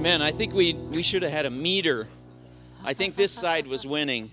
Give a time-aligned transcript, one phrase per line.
[0.00, 0.22] Amen.
[0.22, 2.08] I think we, we should have had a meter.
[2.82, 4.30] I think this side was winning.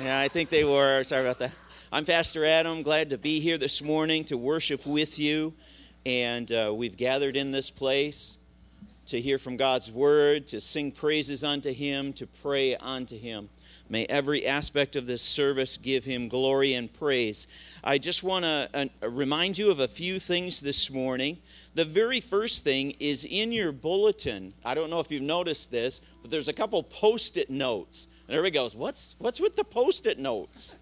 [0.00, 1.04] Yeah, I think they were.
[1.04, 1.52] Sorry about that.
[1.92, 2.82] I'm Pastor Adam.
[2.82, 5.52] Glad to be here this morning to worship with you.
[6.06, 8.38] And uh, we've gathered in this place
[9.04, 13.50] to hear from God's word, to sing praises unto Him, to pray unto Him.
[13.90, 17.48] May every aspect of this service give Him glory and praise.
[17.82, 21.38] I just want to uh, remind you of a few things this morning.
[21.74, 24.54] The very first thing is in your bulletin.
[24.64, 28.06] I don't know if you've noticed this, but there's a couple post it notes.
[28.28, 30.78] And everybody goes, What's, what's with the post it notes?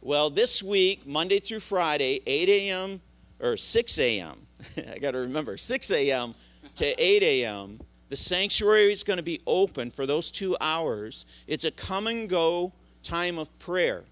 [0.00, 3.00] Well, this week, Monday through Friday, 8 a.m.
[3.40, 4.46] or 6 a.m.,
[4.76, 6.36] I got to remember, 6 a.m.
[6.76, 7.80] to 8 a.m.,
[8.12, 11.24] the sanctuary is going to be open for those two hours.
[11.46, 12.70] It's a come and go
[13.02, 14.02] time of prayer.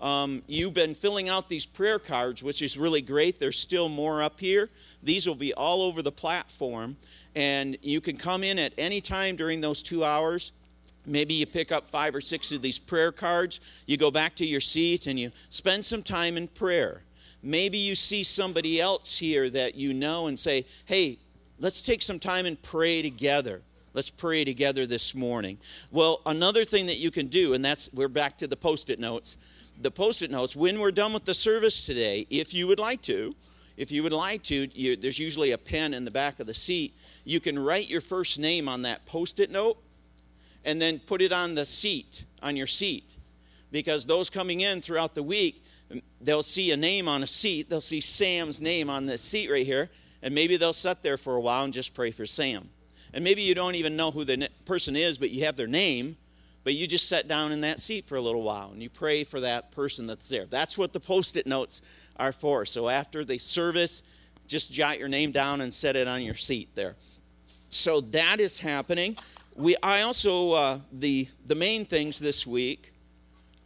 [0.00, 3.40] Um, you've been filling out these prayer cards, which is really great.
[3.40, 4.70] There's still more up here.
[5.02, 6.96] These will be all over the platform,
[7.34, 10.52] and you can come in at any time during those two hours.
[11.04, 14.46] Maybe you pick up five or six of these prayer cards, you go back to
[14.46, 17.02] your seat, and you spend some time in prayer.
[17.42, 21.18] Maybe you see somebody else here that you know and say, Hey,
[21.58, 23.62] let's take some time and pray together.
[23.94, 25.58] Let's pray together this morning.
[25.90, 28.98] Well, another thing that you can do, and that's we're back to the post it
[28.98, 29.36] notes.
[29.80, 33.02] The post it notes, when we're done with the service today, if you would like
[33.02, 33.34] to,
[33.76, 36.54] if you would like to, you, there's usually a pen in the back of the
[36.54, 36.94] seat.
[37.24, 39.78] You can write your first name on that post it note
[40.64, 43.16] and then put it on the seat, on your seat.
[43.70, 45.64] Because those coming in throughout the week,
[46.20, 47.68] they'll see a name on a seat.
[47.68, 49.90] They'll see Sam's name on the seat right here.
[50.22, 52.68] And maybe they'll sit there for a while and just pray for Sam.
[53.12, 56.16] And maybe you don't even know who the person is, but you have their name.
[56.64, 59.24] But you just sit down in that seat for a little while and you pray
[59.24, 60.46] for that person that's there.
[60.46, 61.82] That's what the post it notes
[62.16, 62.64] are for.
[62.64, 64.02] So after the service,
[64.46, 66.94] just jot your name down and set it on your seat there.
[67.70, 69.16] So that is happening.
[69.56, 72.92] We, I also, uh, the, the main things this week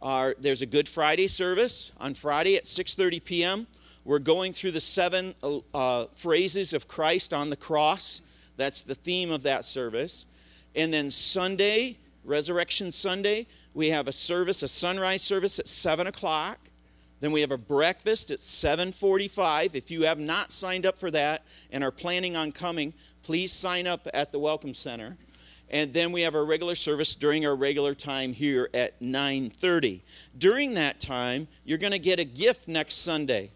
[0.01, 3.67] are there's a Good Friday service on Friday at 6.30 p.m.
[4.07, 5.35] We're going through the seven
[5.73, 8.21] uh, phrases of Christ on the cross.
[8.55, 10.25] That's the theme of that service.
[10.73, 16.57] And then Sunday, Resurrection Sunday, we have a service, a sunrise service at 7 o'clock.
[17.19, 19.75] Then we have a breakfast at 7:45.
[19.75, 22.93] If you have not signed up for that and are planning on coming,
[23.23, 25.17] please sign up at the Welcome Center.
[25.69, 30.01] And then we have our regular service during our regular time here at 9:30.
[30.37, 33.51] During that time, you're going to get a gift next Sunday.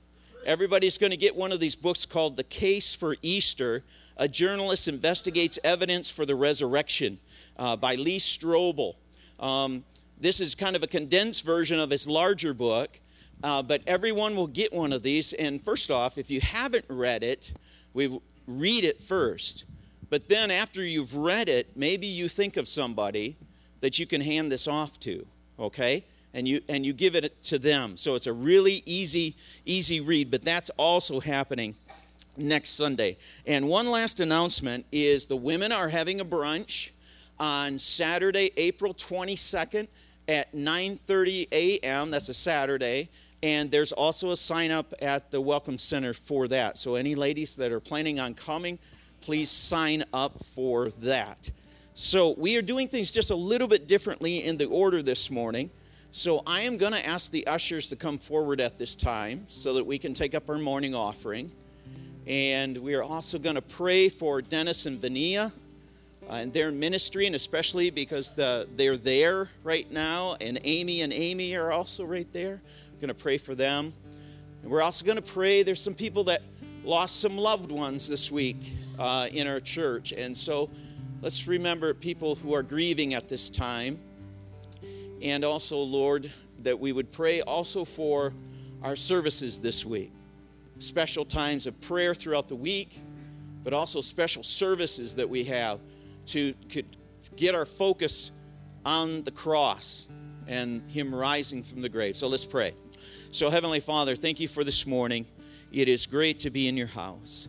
[0.46, 3.84] Everybody's going to get one of these books called The Case for Easter.
[4.18, 7.20] A journalist investigates evidence for the resurrection
[7.58, 8.96] uh, by Lee Strobel.
[9.40, 9.84] Um,
[10.20, 13.00] this is kind of a condensed version of his larger book.
[13.44, 15.34] Uh, but everyone will get one of these.
[15.34, 17.54] And first off, if you haven't read it,
[17.94, 19.66] we read it first.
[20.10, 23.38] But then after you've read it, maybe you think of somebody
[23.80, 25.26] that you can hand this off to,
[25.60, 26.06] okay?
[26.34, 27.98] And you and you give it to them.
[27.98, 31.76] So it's a really easy easy read, but that's also happening
[32.38, 33.18] next Sunday.
[33.46, 36.92] And one last announcement is the women are having a brunch
[37.40, 39.88] on Saturday, April 22nd
[40.28, 42.12] at 9:30 a.m.
[42.12, 43.10] That's a Saturday
[43.44, 46.78] and there's also a sign up at the Welcome Center for that.
[46.78, 48.78] So, any ladies that are planning on coming,
[49.22, 51.50] please sign up for that.
[51.96, 55.72] So, we are doing things just a little bit differently in the order this morning.
[56.14, 59.76] So, I am going to ask the ushers to come forward at this time so
[59.76, 61.50] that we can take up our morning offering.
[62.28, 65.54] And we are also going to pray for Dennis and Vania
[66.30, 71.14] uh, and their ministry, and especially because the, they're there right now, and Amy and
[71.14, 72.60] Amy are also right there
[72.92, 73.94] I'm going to pray for them.
[74.64, 75.64] And we're also going to pray.
[75.64, 76.42] There's some people that
[76.84, 80.12] lost some loved ones this week uh, in our church.
[80.12, 80.70] And so
[81.22, 83.98] let's remember people who are grieving at this time.
[85.22, 88.34] And also, Lord, that we would pray also for
[88.82, 90.12] our services this week.
[90.80, 93.00] Special times of prayer throughout the week,
[93.64, 95.80] but also special services that we have
[96.28, 96.54] to
[97.36, 98.32] get our focus
[98.86, 100.08] on the cross
[100.48, 102.18] and Him rising from the grave.
[102.18, 102.74] So let's pray.
[103.32, 105.26] So, Heavenly Father, thank you for this morning.
[105.72, 107.48] It is great to be in your house.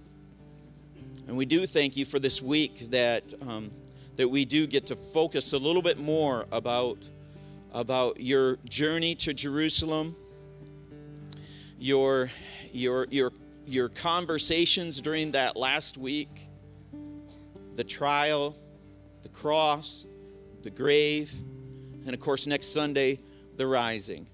[1.26, 3.70] And we do thank you for this week that, um,
[4.16, 6.98] that we do get to focus a little bit more about,
[7.72, 10.14] about your journey to Jerusalem,
[11.78, 12.30] your,
[12.72, 13.32] your, your,
[13.66, 16.28] your conversations during that last week,
[17.76, 18.54] the trial,
[19.22, 20.06] the cross,
[20.62, 21.32] the grave,
[22.04, 23.18] and of course, next Sunday,
[23.56, 24.26] the rising.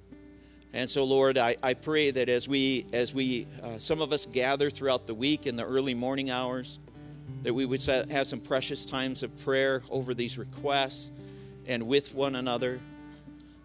[0.72, 4.26] And so, Lord, I, I pray that as we, as we uh, some of us
[4.26, 6.78] gather throughout the week in the early morning hours,
[7.42, 11.12] that we would have some precious times of prayer over these requests
[11.66, 12.80] and with one another.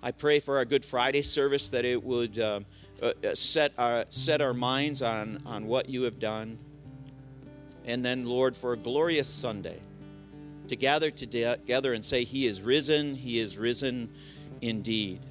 [0.06, 2.66] I pray for our Good Friday service that it would um,
[3.02, 6.60] uh, uh, set, our, set our minds on, on what you have done.
[7.86, 9.80] And then, Lord, for a glorious Sunday,
[10.68, 14.10] to gather together and say, He is risen, He is risen
[14.62, 15.22] indeed.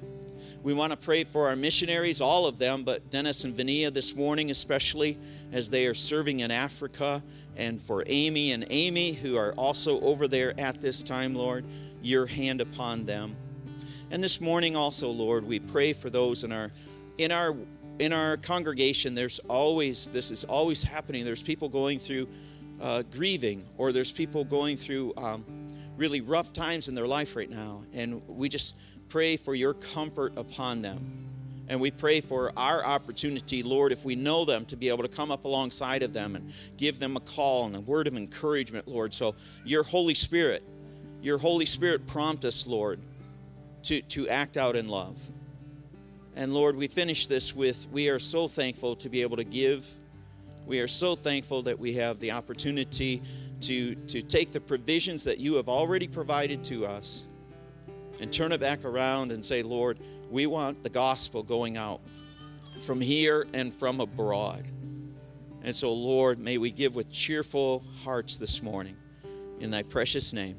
[0.63, 4.15] We want to pray for our missionaries, all of them, but Dennis and Vania this
[4.15, 5.19] morning, especially
[5.51, 7.21] as they are serving in Africa,
[7.55, 11.63] and for Amy and Amy, who are also over there at this time, Lord,
[12.01, 13.35] your hand upon them.
[14.13, 16.71] And this morning also, Lord, we pray for those in our
[17.17, 17.55] in our
[17.97, 19.15] in our congregation.
[19.15, 21.25] There's always this is always happening.
[21.25, 22.29] There's people going through
[22.79, 25.43] uh, grieving, or there's people going through um,
[25.97, 28.75] really rough times in their life right now, and we just
[29.09, 31.65] pray for your comfort upon them.
[31.67, 35.09] And we pray for our opportunity, Lord, if we know them, to be able to
[35.09, 38.87] come up alongside of them and give them a call and a word of encouragement,
[38.87, 39.11] Lord.
[39.11, 39.33] So
[39.65, 40.61] your Holy Spirit,
[41.23, 42.99] your Holy Spirit prompt us, Lord,
[43.83, 45.17] to, to act out in love.
[46.35, 49.87] And Lord, we finish this with we are so thankful to be able to give.
[50.65, 53.21] We are so thankful that we have the opportunity
[53.61, 57.25] to, to take the provisions that you have already provided to us
[58.19, 59.99] and turn it back around and say, Lord,
[60.29, 62.01] we want the gospel going out
[62.85, 64.65] from here and from abroad.
[65.63, 68.97] And so, Lord, may we give with cheerful hearts this morning.
[69.59, 70.57] In thy precious name,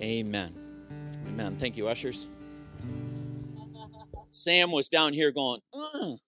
[0.00, 0.63] amen.
[1.34, 1.56] Amen.
[1.56, 2.28] Thank you, ushers.
[4.30, 6.18] Sam was down here going, Ugh.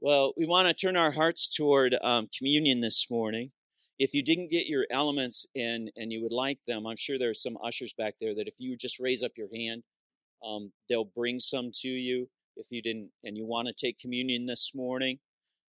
[0.00, 3.52] Well, we want to turn our hearts toward um, communion this morning
[3.98, 7.42] if you didn't get your elements in and you would like them, I'm sure there's
[7.42, 9.84] some ushers back there that if you just raise up your hand,
[10.44, 12.28] um, they'll bring some to you.
[12.56, 15.18] If you didn't and you want to take communion this morning,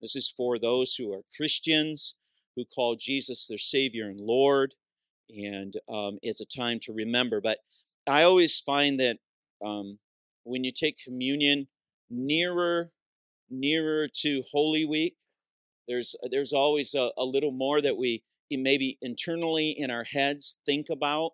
[0.00, 2.16] this is for those who are Christians
[2.54, 4.74] who call Jesus their Savior and Lord,
[5.30, 7.40] and um, it's a time to remember.
[7.40, 7.58] But
[8.06, 9.18] I always find that
[9.64, 9.98] um,
[10.44, 11.68] when you take communion
[12.10, 12.90] nearer,
[13.50, 15.16] nearer to Holy Week,
[15.88, 20.58] there's uh, there's always a, a little more that we maybe internally in our heads
[20.64, 21.32] think about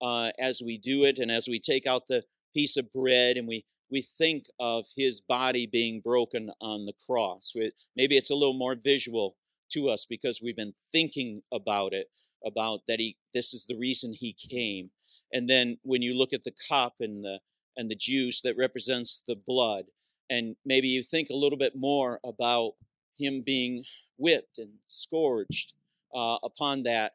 [0.00, 2.22] uh, as we do it, and as we take out the
[2.54, 7.52] piece of bread and we we think of his body being broken on the cross.
[7.94, 9.36] Maybe it's a little more visual
[9.72, 12.08] to us because we've been thinking about it,
[12.44, 14.90] about that he this is the reason he came.
[15.32, 17.40] And then when you look at the cup and the
[17.76, 19.86] and the juice that represents the blood,
[20.28, 22.72] and maybe you think a little bit more about
[23.18, 23.84] him being
[24.18, 25.74] whipped and scourged
[26.14, 27.12] uh, upon that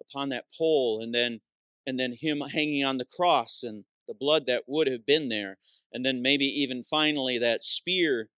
[0.00, 1.40] upon that pole, and then
[1.86, 5.58] and then him hanging on the cross and the blood that would have been there,
[5.92, 8.28] and then maybe even finally that spear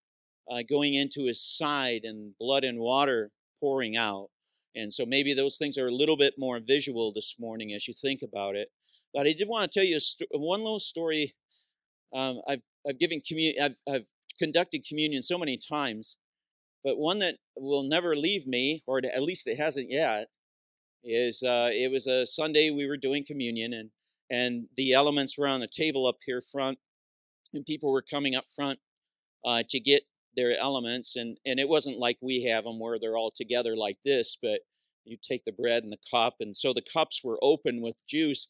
[0.50, 3.30] uh, going into his side and blood and water
[3.60, 4.30] pouring out.
[4.78, 7.94] And so maybe those things are a little bit more visual this morning as you
[7.94, 8.68] think about it.
[9.12, 9.98] But I did want to tell you
[10.32, 11.34] one little story.
[12.14, 13.62] Um, I've I've given communion.
[13.62, 14.06] I've, I've
[14.38, 16.16] conducted communion so many times
[16.84, 20.28] but one that will never leave me, or at least it hasn't yet,
[21.04, 23.90] is uh, it was a Sunday we were doing communion, and
[24.30, 26.78] and the elements were on the table up here front,
[27.52, 28.78] and people were coming up front
[29.44, 30.04] uh, to get
[30.38, 33.98] their elements, and and it wasn't like we have them where they're all together like
[34.04, 34.60] this, but
[35.04, 38.48] you take the bread and the cup, and so the cups were open with juice.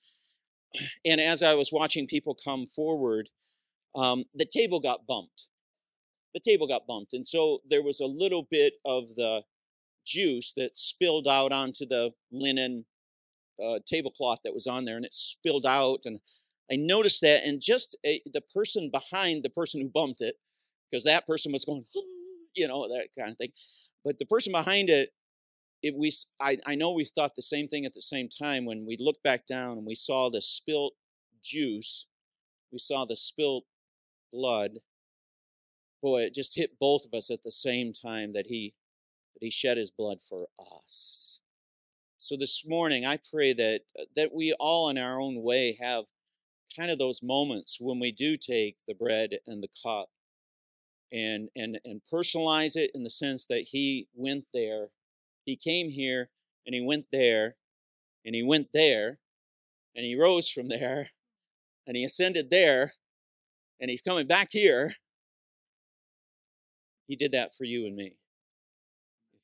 [1.04, 3.30] And as I was watching people come forward,
[3.94, 5.46] um, the table got bumped
[6.34, 7.14] the table got bumped.
[7.14, 9.42] And so there was a little bit of the
[10.06, 12.86] juice that spilled out onto the linen
[13.62, 16.00] uh, tablecloth that was on there, and it spilled out.
[16.04, 16.20] And
[16.70, 20.36] I noticed that, and just a, the person behind the person who bumped it,
[20.90, 21.84] because that person was going,
[22.56, 23.52] you know, that kind of thing.
[24.04, 25.10] But the person behind it,
[25.82, 28.86] it we I, I know we thought the same thing at the same time when
[28.86, 30.94] we looked back down and we saw the spilt
[31.42, 32.06] juice,
[32.72, 33.64] we saw the spilt
[34.32, 34.78] blood,
[36.02, 38.74] boy, it just hit both of us at the same time that he
[39.34, 41.40] that he shed his blood for us.
[42.18, 46.04] So this morning, I pray that uh, that we all, in our own way, have
[46.76, 50.08] kind of those moments when we do take the bread and the cup
[51.12, 54.88] and and and personalize it in the sense that he went there,
[55.44, 56.30] he came here,
[56.66, 57.56] and he went there,
[58.24, 59.18] and he went there,
[59.96, 61.10] and he rose from there,
[61.86, 62.94] and he ascended there,
[63.80, 64.96] and he's coming back here
[67.08, 68.16] he did that for you and me.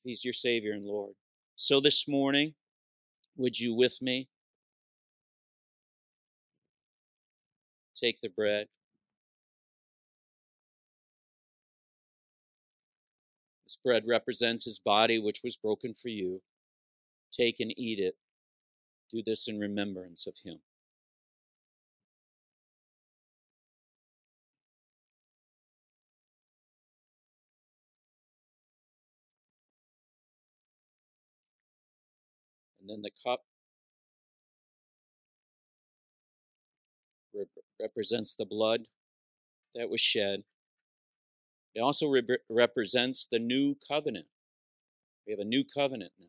[0.05, 1.15] He's your Savior and Lord.
[1.57, 2.55] So this morning,
[3.37, 4.29] would you with me
[7.97, 8.69] take the bread?
[13.85, 16.41] Bread represents his body, which was broken for you.
[17.33, 18.17] Take and eat it.
[19.13, 20.59] Do this in remembrance of him.
[32.81, 33.43] And then the cup
[37.35, 37.49] rep-
[37.81, 38.83] represents the blood
[39.75, 40.43] that was shed.
[41.75, 44.27] It also re- represents the new covenant.
[45.27, 46.27] We have a new covenant now.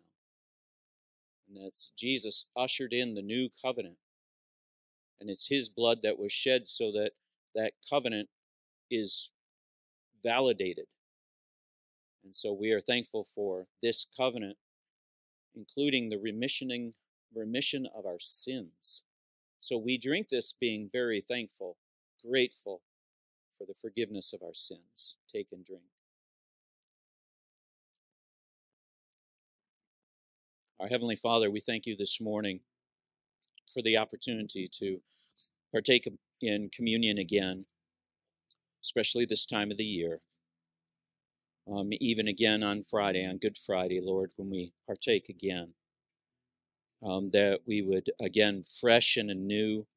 [1.48, 3.98] And that's Jesus ushered in the new covenant.
[5.20, 7.12] And it's his blood that was shed so that
[7.54, 8.30] that covenant
[8.90, 9.32] is
[10.24, 10.86] validated.
[12.24, 14.58] And so we are thankful for this covenant,
[15.56, 16.94] including the remissioning,
[17.34, 19.04] remission of our sins.
[19.60, 21.78] So we drink this being very thankful,
[22.28, 22.82] grateful
[23.58, 25.16] for the forgiveness of our sins.
[25.32, 25.84] Take and drink.
[30.80, 32.60] Our Heavenly Father, we thank you this morning
[33.74, 35.00] for the opportunity to
[35.72, 36.08] partake
[36.42, 37.66] in communion again,
[38.84, 40.20] especially this time of the year.
[41.68, 45.74] Um, even again on Friday, on Good Friday, Lord, when we partake again,
[47.02, 49.88] um, that we would again freshen and anew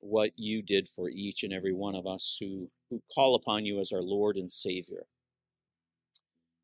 [0.00, 3.80] what you did for each and every one of us who, who call upon you
[3.80, 5.06] as our Lord and Savior.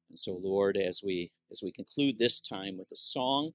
[0.09, 3.53] And so, Lord, as we as we conclude this time with a song,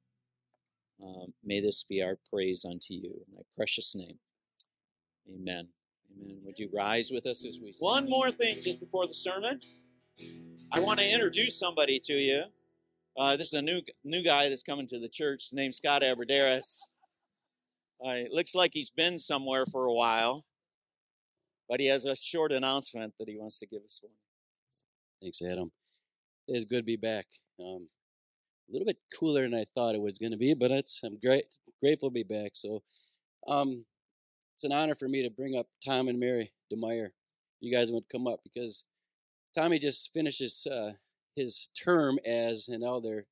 [1.04, 4.18] um, may this be our praise unto you in thy precious name.
[5.28, 5.68] Amen.
[6.16, 6.38] Amen.
[6.46, 7.86] Would you rise with us as we sing?
[7.86, 9.60] One more thing just before the sermon.
[10.72, 12.44] I want to introduce somebody to you.
[13.16, 15.46] Uh, this is a new new guy that's coming to the church.
[15.46, 16.80] His name's Scott Aberderis.
[18.06, 20.46] Uh, it looks like he's been somewhere for a while,
[21.68, 24.14] but he has a short announcement that he wants to give us one.
[25.22, 25.72] Thanks, Adam.
[26.48, 27.26] It's good to be back.
[27.60, 27.88] Um,
[28.70, 31.46] a little bit cooler than I thought it was going to be, but I'm great
[31.82, 32.52] grateful to be back.
[32.54, 32.84] So,
[33.48, 33.86] um,
[34.56, 37.10] it's an honor for me to bring up Tom and Mary DeMeyer.
[37.60, 38.84] You guys would come up because
[39.56, 40.94] Tommy just finishes uh,
[41.36, 43.26] his term as an elder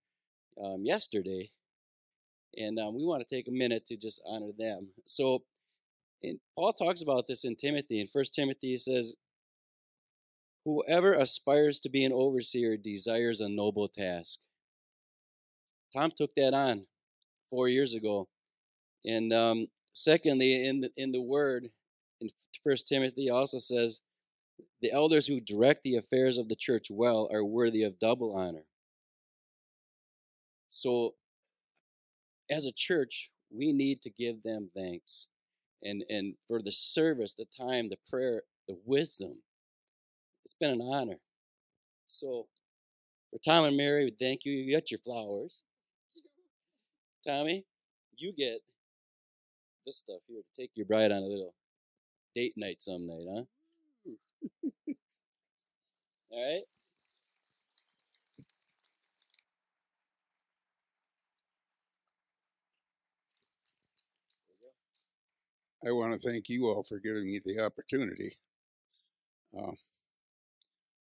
[0.64, 1.52] um, yesterday,
[2.58, 4.92] and um, we want to take a minute to just honor them.
[5.06, 5.44] So,
[6.56, 8.00] Paul talks about this in Timothy.
[8.00, 9.16] In First Timothy, he says,
[10.66, 14.40] "Whoever aspires to be an overseer desires a noble task."
[15.94, 16.88] Tom took that on
[17.50, 18.28] four years ago.
[19.06, 21.70] And um, secondly, in the, in the word,
[22.20, 22.30] in
[22.64, 24.02] First Timothy also says,
[24.82, 28.66] the elders who direct the affairs of the church well are worthy of double honor.
[30.70, 31.16] So,
[32.50, 35.28] as a church, we need to give them thanks.
[35.84, 39.42] And, and for the service, the time, the prayer, the wisdom,
[40.44, 41.20] it's been an honor.
[42.08, 42.48] So,
[43.32, 44.54] for Tom and Mary, we thank you.
[44.54, 45.62] You got your flowers.
[47.26, 47.66] Tommy,
[48.18, 48.60] you get
[49.86, 51.54] this stuff here to take your bride on a little
[52.36, 53.44] date night some night, huh?
[56.32, 56.64] All right?
[65.88, 68.38] I want to thank you all for giving me the opportunity.
[69.56, 69.74] Uh,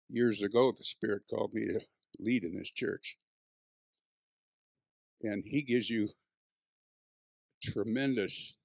[0.09, 1.79] years ago, the Spirit called me to
[2.19, 3.17] lead in this church.
[5.21, 6.09] And He gives you
[7.63, 8.57] tremendous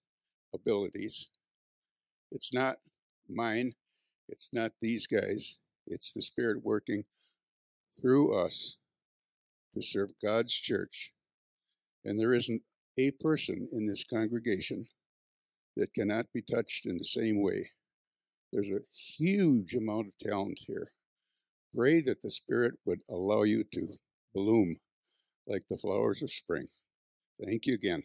[0.53, 1.29] abilities.
[2.33, 2.79] It's not
[3.29, 3.75] mine,
[4.29, 7.05] it's not these guys, it's the Spirit working
[8.01, 8.77] through us
[9.75, 11.13] to serve God's church.
[12.05, 12.63] And there isn't
[12.99, 14.89] a person in this congregation
[15.79, 17.71] that cannot be touched in the same way.
[18.53, 18.81] There's a
[19.17, 20.91] huge amount of talent here.
[21.75, 23.89] Pray that the Spirit would allow you to
[24.35, 24.77] bloom
[25.47, 26.67] like the flowers of spring.
[27.45, 28.03] Thank you again.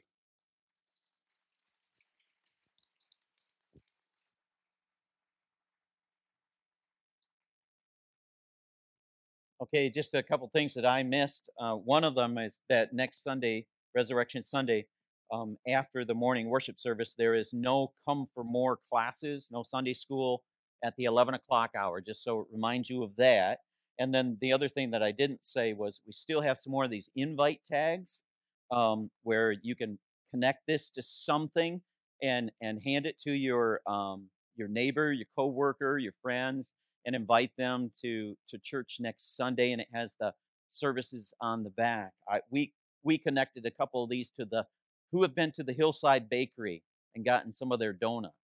[9.62, 11.44] Okay, just a couple things that I missed.
[11.60, 13.66] Uh, one of them is that next Sunday,
[13.96, 14.86] Resurrection Sunday,
[15.32, 19.94] um, after the morning worship service, there is no come for more classes, no Sunday
[19.94, 20.44] school
[20.84, 23.60] at the 11 o'clock hour, just so it reminds you of that.
[24.00, 26.84] And then the other thing that I didn't say was we still have some more
[26.84, 28.24] of these invite tags
[28.72, 29.98] um, where you can
[30.32, 31.80] connect this to something
[32.22, 36.74] and and hand it to your um, your neighbor, your coworker, your friends,
[37.06, 39.72] and invite them to to church next Sunday.
[39.72, 40.34] And it has the
[40.72, 42.12] services on the back.
[42.28, 44.66] I, we we connected a couple of these to the
[45.14, 46.84] who have been to the Hillside Bakery
[47.16, 48.36] and gotten some of their donuts.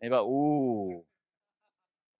[0.00, 1.02] And about ooh,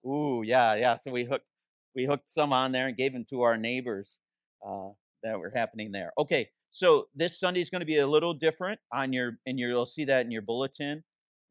[0.04, 0.96] ooh, yeah, yeah.
[0.96, 1.46] So we hooked
[1.94, 4.18] we hooked some on there and gave them to our neighbors
[4.66, 4.88] uh,
[5.22, 6.12] that were happening there.
[6.18, 9.86] Okay, so this Sunday is going to be a little different on your, and you'll
[9.86, 11.04] see that in your bulletin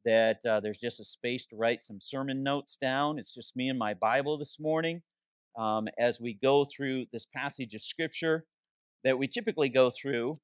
[0.05, 3.19] that uh, there's just a space to write some sermon notes down.
[3.19, 5.01] It's just me and my Bible this morning
[5.57, 8.45] um, as we go through this passage of Scripture
[9.03, 10.39] that we typically go through.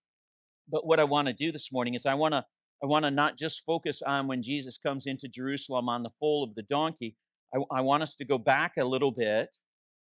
[0.69, 2.45] But what I want to do this morning is I want to
[2.83, 6.43] I want to not just focus on when Jesus comes into Jerusalem on the foal
[6.43, 7.15] of the donkey.
[7.55, 9.49] I, I want us to go back a little bit.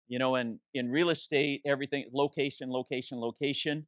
[0.09, 3.87] You know, and in real estate, everything location, location, location.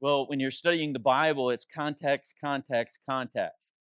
[0.00, 3.72] Well, when you're studying the Bible, it's context, context, context.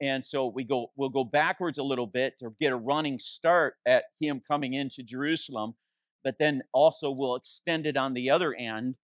[0.00, 3.74] And so we go we'll go backwards a little bit to get a running start
[3.86, 5.74] at him coming into Jerusalem,
[6.22, 8.94] but then also we'll extend it on the other end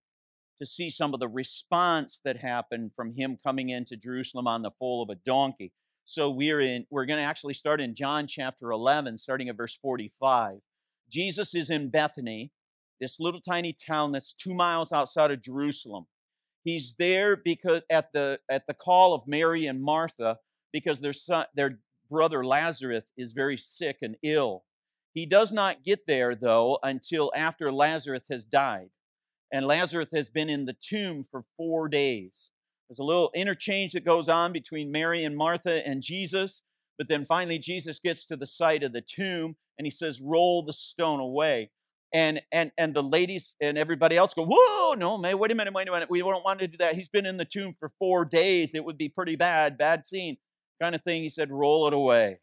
[0.63, 4.71] to see some of the response that happened from him coming into Jerusalem on the
[4.79, 5.73] foal of a donkey.
[6.05, 9.77] So we're in we're going to actually start in John chapter 11 starting at verse
[9.83, 10.59] 45.
[11.11, 12.53] Jesus is in Bethany,
[13.01, 16.07] this little tiny town that's 2 miles outside of Jerusalem.
[16.63, 20.39] He's there because at the at the call of Mary and Martha
[20.73, 24.63] because their son, their brother Lazarus is very sick and ill.
[25.13, 28.91] He does not get there though until after Lazarus has died
[29.53, 32.51] and Lazarus has been in the tomb for four days.
[32.89, 36.63] There's a little interchange that goes on between Mary and Martha and Jesus,
[36.99, 40.63] but then finally Jesus gets to the site of the tomb and he says, Roll
[40.63, 41.71] the stone away.
[42.15, 45.73] And and and the ladies and everybody else go, Whoa, no, man, wait a minute,
[45.73, 46.11] wait a minute.
[46.11, 46.95] We don't want to do that.
[46.95, 48.75] He's been in the tomb for four days.
[48.75, 50.37] It would be pretty bad, bad scene,
[50.81, 51.23] kind of thing.
[51.23, 52.39] He said, Roll it away.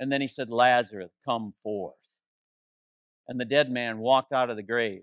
[0.00, 1.94] And then he said, Lazarus, come forth.
[3.28, 5.02] And the dead man walked out of the grave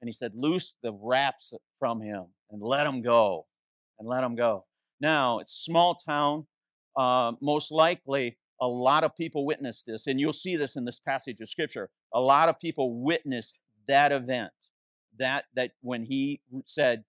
[0.00, 3.46] and he said, Loose the wraps from him and let him go.
[3.98, 4.64] And let him go.
[5.00, 6.46] Now, it's small town.
[6.96, 11.00] Uh, most likely, a lot of people witnessed this, and you'll see this in this
[11.06, 11.90] passage of scripture.
[12.14, 14.52] A lot of people witnessed that event,
[15.18, 17.04] that that when he said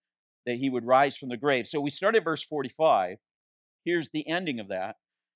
[0.46, 1.68] that he would rise from the grave.
[1.68, 3.18] So we start at verse 45.
[3.84, 4.96] Here's the ending of that.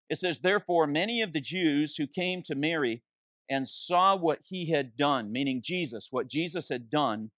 [0.10, 3.04] It says, Therefore, many of the Jews who came to Mary
[3.50, 7.32] and saw what he had done, meaning Jesus, what Jesus had done,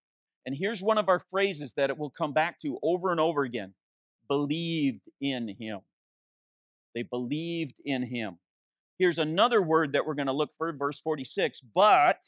[0.46, 3.44] and here's one of our phrases that it will come back to over and over
[3.44, 3.74] again
[4.28, 5.80] believed in him.
[6.96, 8.38] They believed in him.
[9.00, 11.62] Here's another word that we're going to look for, verse 46.
[11.74, 12.20] But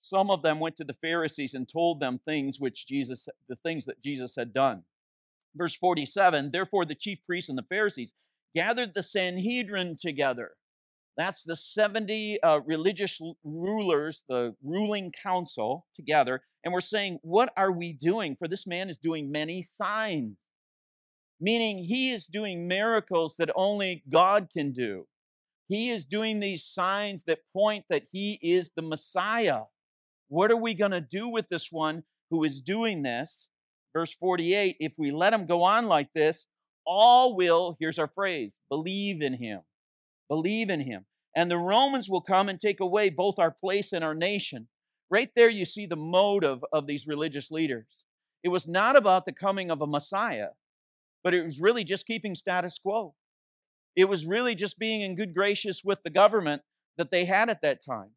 [0.00, 3.86] some of them went to the Pharisees and told them things which Jesus, the things
[3.86, 4.82] that Jesus had done.
[5.56, 8.14] Verse 47 Therefore, the chief priests and the Pharisees
[8.54, 10.52] gathered the Sanhedrin together
[11.16, 16.42] that's the 70 uh, religious rulers, the ruling council together.
[16.64, 18.36] And we're saying, what are we doing?
[18.36, 20.36] For this man is doing many signs,
[21.40, 25.06] meaning he is doing miracles that only God can do.
[25.68, 29.62] He is doing these signs that point that he is the Messiah.
[30.28, 33.48] What are we going to do with this one who is doing this?
[33.92, 36.46] Verse 48 if we let him go on like this,
[36.84, 39.60] all will, here's our phrase, believe in him.
[40.28, 41.04] Believe in him.
[41.36, 44.68] And the Romans will come and take away both our place and our nation.
[45.10, 47.86] Right there, you see the motive of these religious leaders.
[48.42, 50.48] It was not about the coming of a Messiah,
[51.22, 53.14] but it was really just keeping status quo.
[53.96, 56.62] It was really just being in good gracious with the government
[56.98, 58.10] that they had at that time.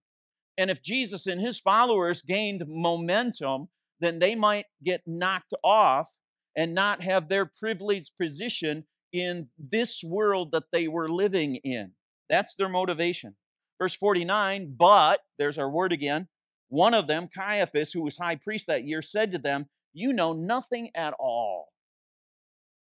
[0.58, 6.10] And if Jesus and his followers gained momentum, then they might get knocked off
[6.56, 11.92] and not have their privileged position in this world that they were living in.
[12.30, 13.36] That's their motivation.
[13.80, 16.28] Verse 49, but, there's our word again,
[16.70, 20.34] one of them, Caiaphas, who was high priest that year, said to them, You know
[20.34, 21.68] nothing at all.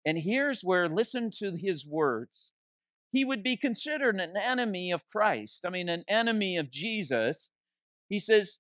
[0.05, 2.51] And here's where, listen to his words.
[3.11, 7.49] He would be considered an enemy of Christ, I mean, an enemy of Jesus.
[8.07, 8.57] He says,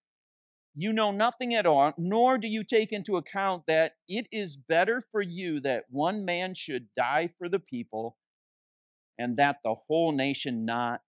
[0.75, 5.01] You know nothing at all, nor do you take into account that it is better
[5.11, 8.17] for you that one man should die for the people
[9.19, 11.01] and that the whole nation not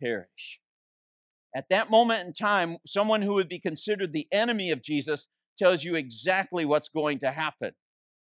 [0.00, 0.60] perish.
[1.56, 5.26] At that moment in time, someone who would be considered the enemy of Jesus
[5.58, 7.72] tells you exactly what's going to happen.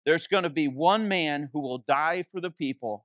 [0.06, 3.04] There's going to be one man who will die for the people,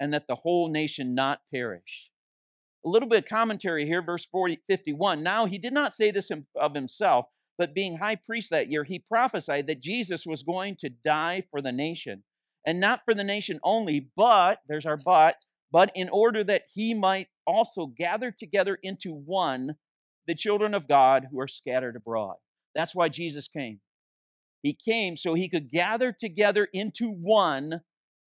[0.00, 2.08] and that the whole nation not perish.
[2.84, 5.22] A little bit of commentary here, verse 40, 51.
[5.22, 7.26] Now, he did not say this of himself,
[7.58, 11.60] but being high priest that year, he prophesied that Jesus was going to die for
[11.60, 12.22] the nation
[12.66, 15.36] and not for the nation only, but, there's our but,
[15.72, 19.76] but in order that he might also gather together into one
[20.26, 22.36] the children of God who are scattered abroad.
[22.74, 23.80] That's why Jesus came.
[24.62, 27.80] He came so he could gather together into one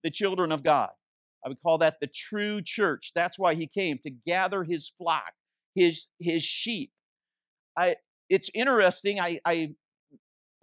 [0.03, 0.89] the children of God.
[1.45, 3.11] I would call that the true church.
[3.13, 5.33] That's why he came to gather his flock,
[5.75, 6.91] his, his sheep.
[7.77, 7.97] I
[8.29, 9.19] it's interesting.
[9.19, 9.73] I I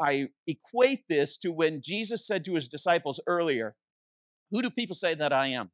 [0.01, 3.75] I equate this to when Jesus said to his disciples earlier,
[4.51, 5.71] Who do people say that I am?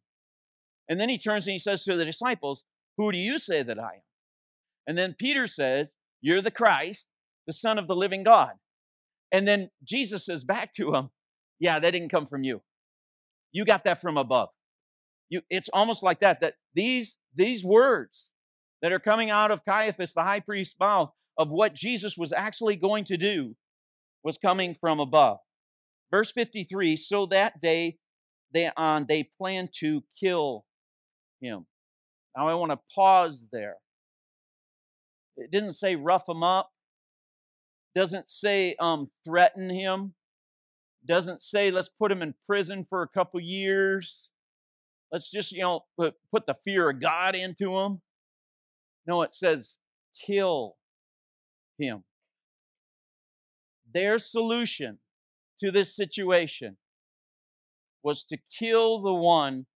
[0.88, 2.64] And then he turns and he says to the disciples,
[2.96, 4.02] Who do you say that I am?
[4.86, 7.06] And then Peter says, You're the Christ,
[7.46, 8.52] the Son of the living God.
[9.30, 11.10] And then Jesus says back to him,
[11.58, 12.62] Yeah, that didn't come from you.
[13.52, 14.50] You got that from above.
[15.28, 18.26] You, it's almost like that, that these, these words
[18.82, 22.76] that are coming out of Caiaphas, the high priest's mouth, of what Jesus was actually
[22.76, 23.56] going to do
[24.22, 25.38] was coming from above.
[26.10, 27.98] Verse 53 So that day
[28.52, 30.64] they on they plan to kill
[31.40, 31.66] him.
[32.36, 33.76] Now I want to pause there.
[35.36, 36.70] It didn't say rough him up.
[37.94, 40.14] Doesn't say um threaten him.
[41.06, 44.30] Doesn't say let's put him in prison for a couple years.
[45.12, 48.00] Let's just, you know, put, put the fear of God into him.
[49.06, 49.76] No, it says
[50.26, 50.76] kill
[51.78, 52.02] him.
[53.92, 54.98] Their solution
[55.60, 56.76] to this situation
[58.02, 59.66] was to kill the one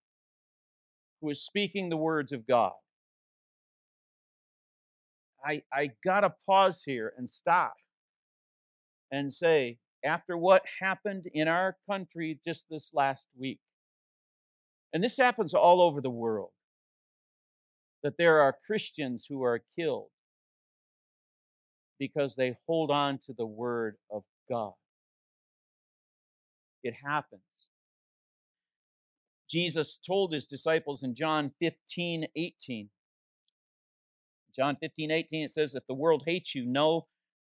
[1.21, 2.73] who is speaking the words of God.
[5.45, 7.75] I, I got to pause here and stop
[9.13, 13.61] and say, after what happened in our country just this last week,
[14.93, 16.51] and this happens all over the world,
[18.03, 20.09] that there are Christians who are killed
[21.99, 24.73] because they hold on to the Word of God.
[26.83, 27.43] It happens.
[29.49, 32.89] Jesus told his disciples in John 15, 18.
[34.55, 37.07] John 15, 18, it says, If the world hates you, know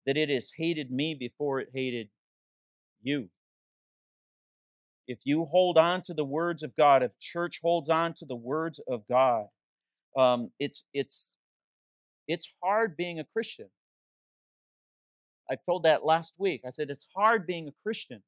[0.06, 2.08] that it has hated me before it hated
[3.02, 3.28] you.
[5.06, 8.36] If you hold on to the words of God, if church holds on to the
[8.36, 9.46] words of God,
[10.16, 11.36] um, it's it's
[12.28, 13.66] it's hard being a Christian.
[15.50, 16.62] I told that last week.
[16.66, 18.22] I said it's hard being a Christian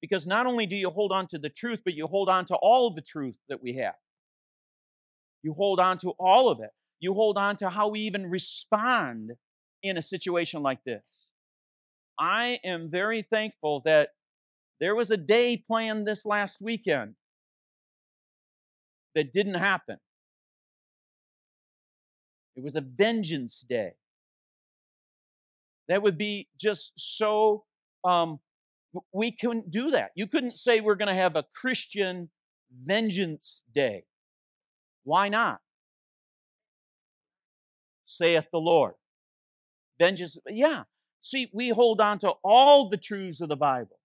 [0.00, 2.56] because not only do you hold on to the truth, but you hold on to
[2.56, 3.94] all the truth that we have.
[5.42, 6.70] You hold on to all of it.
[7.00, 9.32] You hold on to how we even respond
[9.82, 11.02] in a situation like this.
[12.18, 14.10] I am very thankful that
[14.80, 17.14] there was a day planned this last weekend
[19.14, 19.98] that didn't happen.
[22.56, 23.92] It was a vengeance day.
[25.88, 27.64] That would be just so,
[28.04, 28.40] um,
[29.12, 30.10] we couldn't do that.
[30.14, 32.30] You couldn't say we're going to have a Christian
[32.84, 34.04] vengeance day.
[35.04, 35.60] Why not?
[38.04, 38.94] Saith the Lord.
[39.98, 40.84] Vengeance, yeah.
[41.22, 43.98] See, we hold on to all the truths of the Bible.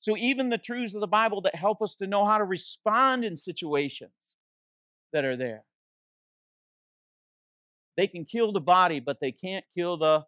[0.00, 3.24] So even the truths of the Bible that help us to know how to respond
[3.24, 4.12] in situations
[5.12, 5.62] that are there.
[7.96, 10.24] They can kill the body, but they can't kill the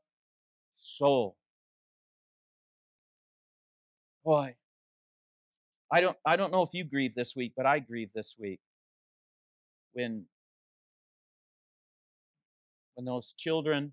[0.83, 1.37] soul.
[4.25, 4.55] Boy,
[5.91, 8.61] I don't I don't know if you grieve this week, but I grieve this week
[9.93, 10.27] when
[12.95, 13.93] when those children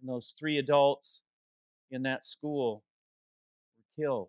[0.00, 1.20] and those three adults
[1.90, 2.82] in that school
[3.76, 4.28] were killed.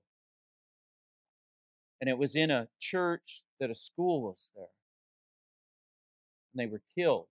[2.01, 4.65] And it was in a church that a school was there.
[6.53, 7.27] And they were killed.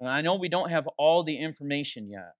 [0.00, 2.32] And I know we don't have all the information yet.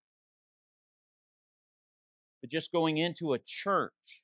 [2.41, 4.23] But just going into a church,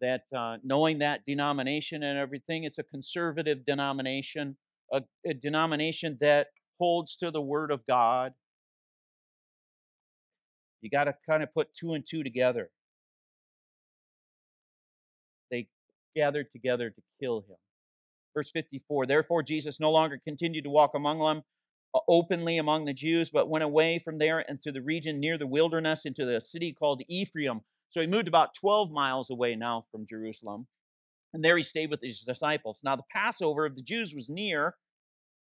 [0.00, 4.56] that uh, knowing that denomination and everything, it's a conservative denomination,
[4.92, 8.34] a, a denomination that holds to the Word of God.
[10.80, 12.70] You got to kind of put two and two together.
[15.50, 15.66] They
[16.14, 17.56] gathered together to kill him.
[18.36, 21.42] Verse 54 Therefore, Jesus no longer continued to walk among them
[21.94, 25.46] uh, openly among the Jews, but went away from there into the region near the
[25.46, 27.62] wilderness into the city called Ephraim.
[27.88, 30.66] So he moved about 12 miles away now from Jerusalem.
[31.32, 32.80] And there he stayed with his disciples.
[32.84, 34.74] Now, the Passover of the Jews was near,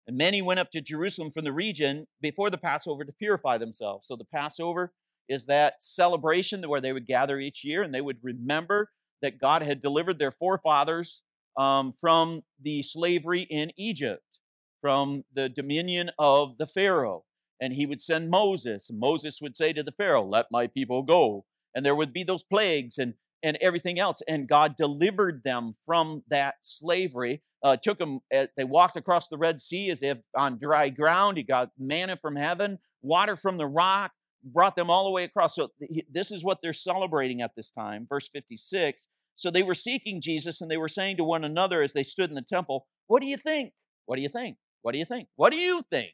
[0.08, 4.08] and many went up to Jerusalem from the region before the Passover to purify themselves.
[4.08, 4.92] So the Passover
[5.28, 8.90] is that celebration where they would gather each year and they would remember
[9.22, 11.22] that God had delivered their forefathers
[11.60, 14.24] um, from the slavery in Egypt,
[14.82, 17.26] from the dominion of the Pharaoh.
[17.62, 21.04] And he would send Moses, and Moses would say to the Pharaoh, Let my people
[21.04, 21.46] go.
[21.76, 24.22] And there would be those plagues and, and everything else.
[24.28, 27.44] And God delivered them from that slavery.
[27.62, 31.36] Uh, took them, uh, they walked across the Red Sea as if on dry ground.
[31.36, 34.14] He got manna from heaven, water from the rock,
[34.46, 35.56] brought them all the way across.
[35.56, 35.68] So
[36.10, 38.08] this is what they're celebrating at this time.
[38.10, 39.08] Verse 56
[39.40, 42.30] so they were seeking Jesus and they were saying to one another as they stood
[42.30, 43.74] in the temple, What do you think?
[44.06, 44.58] What do you think?
[44.82, 45.28] What do you think?
[45.36, 46.14] What do you think?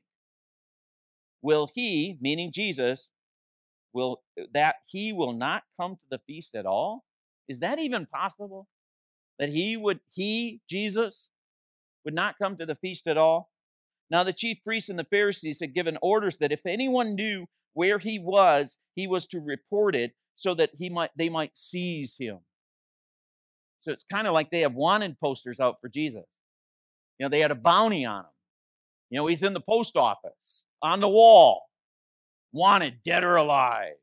[1.45, 3.09] will he, meaning Jesus,
[3.93, 7.05] will uh, that he will not come to the feast at all?
[7.47, 8.67] Is that even possible?
[9.37, 11.29] That he would, he, Jesus,
[12.03, 13.51] would not come to the feast at all?
[14.09, 17.99] Now, the chief priests and the Pharisees had given orders that if anyone knew where
[17.99, 22.39] he was, he was to report it so that he might, they might seize him.
[23.85, 26.25] So it's kind of like they have wanted posters out for Jesus.
[27.19, 28.31] You know, they had a bounty on him.
[29.11, 31.61] You know, he's in the post office, on the wall,
[32.51, 33.93] wanted, dead or alive.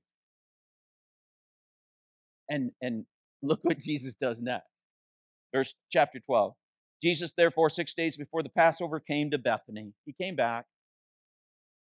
[2.48, 3.04] And and
[3.42, 4.68] look what Jesus does next.
[5.52, 6.54] Verse chapter 12.
[7.02, 9.92] Jesus, therefore, six days before the Passover, came to Bethany.
[10.06, 10.66] He came back,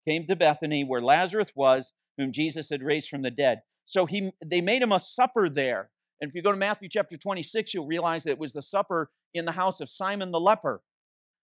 [0.08, 3.62] came to Bethany, where Lazarus was, whom Jesus had raised from the dead.
[3.86, 5.92] So he, they made him a supper there.
[6.24, 9.12] And if you go to Matthew chapter 26, you'll realize that it was the supper
[9.34, 10.82] in the house of Simon the leper.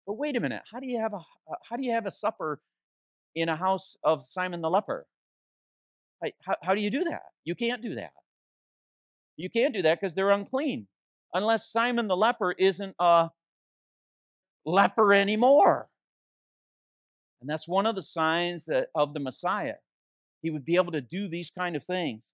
[0.05, 2.11] But wait a minute, how do you have a uh, how do you have a
[2.11, 2.59] supper
[3.35, 5.07] in a house of Simon the leper?
[6.41, 7.21] How, how do you do that?
[7.45, 8.11] You can't do that.
[9.37, 10.87] You can't do that because they're unclean,
[11.33, 13.29] unless Simon the leper isn't a
[14.65, 15.87] leper anymore.
[17.39, 19.75] And that's one of the signs that of the Messiah.
[20.41, 22.25] He would be able to do these kind of things.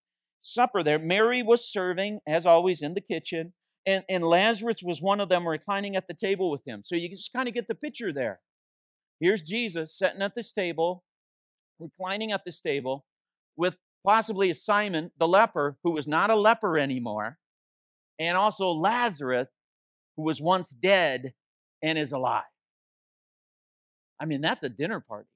[0.41, 0.99] Supper there.
[0.99, 3.53] Mary was serving, as always, in the kitchen,
[3.85, 6.81] and, and Lazarus was one of them reclining at the table with him.
[6.83, 8.39] So you just kind of get the picture there.
[9.19, 11.03] Here's Jesus sitting at this table,
[11.79, 13.05] reclining at this table,
[13.55, 17.37] with possibly Simon the leper, who was not a leper anymore,
[18.19, 19.47] and also Lazarus,
[20.17, 21.33] who was once dead
[21.83, 22.43] and is alive.
[24.19, 25.27] I mean, that's a dinner party.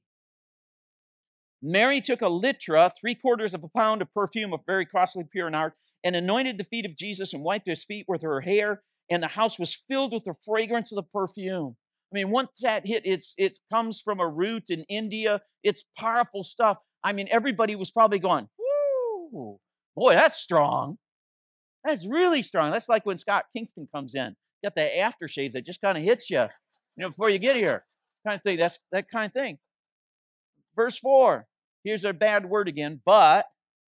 [1.61, 5.49] Mary took a litra, three quarters of a pound of perfume of very costly pure
[5.49, 9.23] nard, and anointed the feet of Jesus and wiped his feet with her hair, and
[9.23, 11.75] the house was filled with the fragrance of the perfume.
[12.11, 15.41] I mean, once that hit, it's it comes from a root in India.
[15.63, 16.77] It's powerful stuff.
[17.03, 19.59] I mean, everybody was probably going, "Woo,
[19.95, 20.97] boy, that's strong.
[21.83, 25.81] That's really strong." That's like when Scott Kingston comes in got that aftershave that just
[25.81, 26.47] kind of hits you, you
[26.97, 27.85] know, before you get here.
[28.25, 28.57] Kind of thing.
[28.57, 29.57] That's that kind of thing.
[30.75, 31.47] Verse 4.
[31.83, 33.01] Here's a bad word again.
[33.05, 33.45] But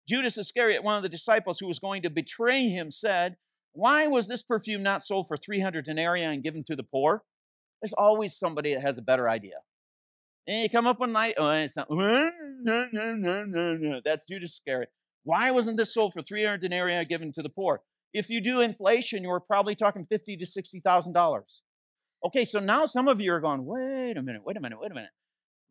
[0.07, 3.35] Judas Iscariot, one of the disciples who was going to betray him, said,
[3.73, 7.23] Why was this perfume not sold for 300 denarii and given to the poor?
[7.81, 9.55] There's always somebody that has a better idea.
[10.47, 12.31] And you come up one night, oh, it's not, no,
[12.63, 14.01] no, no, no, no.
[14.03, 14.89] That's Judas Iscariot.
[15.23, 17.81] Why wasn't this sold for 300 denarii given to the poor?
[18.13, 21.61] If you do inflation, you're probably talking fifty to sixty thousand dollars.
[22.25, 24.91] Okay, so now some of you are going, wait a minute, wait a minute, wait
[24.91, 25.11] a minute.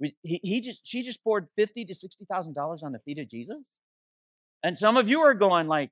[0.01, 3.31] He, he just she just poured fifty to sixty thousand dollars on the feet of
[3.31, 3.57] Jesus,
[4.63, 5.91] and some of you are going like,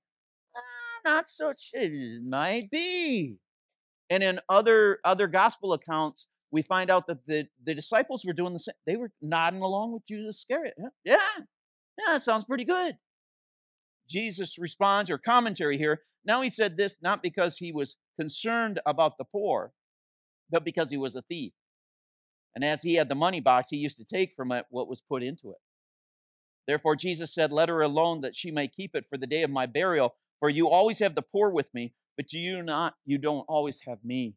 [0.55, 0.61] ah,
[1.05, 1.55] not so.
[1.73, 3.39] It might be.
[4.11, 8.53] And in other other gospel accounts, we find out that the, the disciples were doing
[8.53, 8.75] the same.
[8.87, 10.75] They were nodding along with Judas Iscariot.
[11.05, 11.19] Yeah,
[12.07, 12.97] yeah, sounds pretty good.
[14.09, 16.03] Jesus responds, or commentary here.
[16.27, 19.73] Now he said this not because he was concerned about the poor,
[20.51, 21.53] but because he was a thief.
[22.55, 25.01] And as he had the money box, he used to take from it what was
[25.01, 25.59] put into it.
[26.67, 29.51] Therefore, Jesus said, Let her alone that she may keep it for the day of
[29.51, 30.15] my burial.
[30.41, 34.05] For you always have the poor with me, but you not, you don't always have
[34.05, 34.35] me.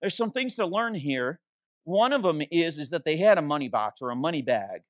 [0.00, 1.40] There's some things to learn here.
[1.84, 4.82] One of them is, is that they had a money box or a money bag.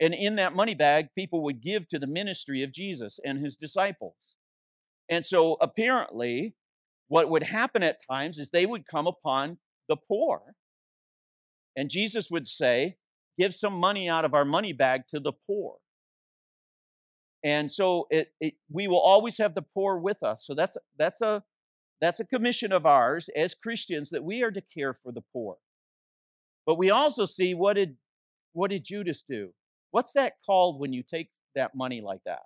[0.00, 3.56] And in that money bag, people would give to the ministry of Jesus and his
[3.56, 4.14] disciples.
[5.08, 6.54] And so apparently,
[7.08, 10.54] what would happen at times is they would come upon the poor.
[11.78, 12.96] And Jesus would say,
[13.38, 15.76] Give some money out of our money bag to the poor.
[17.44, 20.44] And so it, it, we will always have the poor with us.
[20.44, 21.44] So that's, that's, a,
[22.00, 25.56] that's a commission of ours as Christians that we are to care for the poor.
[26.66, 27.96] But we also see what did,
[28.54, 29.50] what did Judas do?
[29.92, 32.42] What's that called when you take that money like that?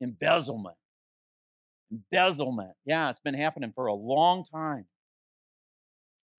[0.00, 0.76] Embezzlement.
[1.92, 2.72] Embezzlement.
[2.86, 4.86] Yeah, it's been happening for a long time.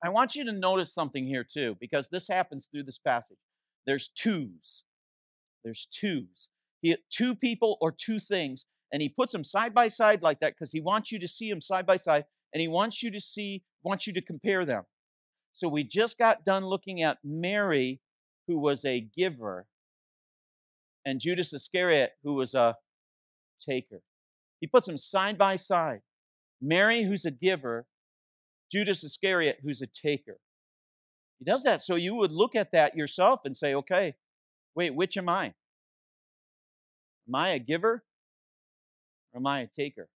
[0.03, 3.37] I want you to notice something here too, because this happens through this passage.
[3.85, 4.83] There's twos.
[5.63, 6.49] There's twos.
[6.81, 10.53] He, two people or two things, and he puts them side by side like that
[10.53, 13.19] because he wants you to see them side by side, and he wants you to
[13.21, 14.83] see, wants you to compare them.
[15.53, 18.01] So we just got done looking at Mary
[18.47, 19.65] who was a giver,
[21.05, 22.75] and Judas Iscariot, who was a
[23.65, 24.01] taker.
[24.59, 26.01] He puts them side by side.
[26.61, 27.85] Mary, who's a giver,
[28.73, 30.39] Judas Iscariot, who's a taker.
[31.37, 34.15] He does that so you would look at that yourself and say, okay,
[34.75, 35.53] wait, which am I?
[37.27, 38.03] Am I a giver
[39.31, 40.09] or am I a taker?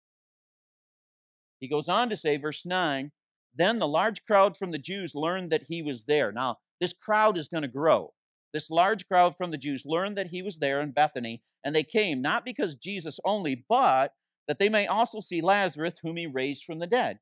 [1.59, 3.11] He goes on to say, verse 9,
[3.57, 6.31] then the large crowd from the Jews learned that he was there.
[6.31, 8.13] Now, this crowd is going to grow.
[8.55, 11.83] this large crowd from the Jews learned that he was there in Bethany, and they
[11.83, 14.15] came not because Jesus only, but
[14.47, 17.19] that they may also see Lazarus, whom he raised from the dead.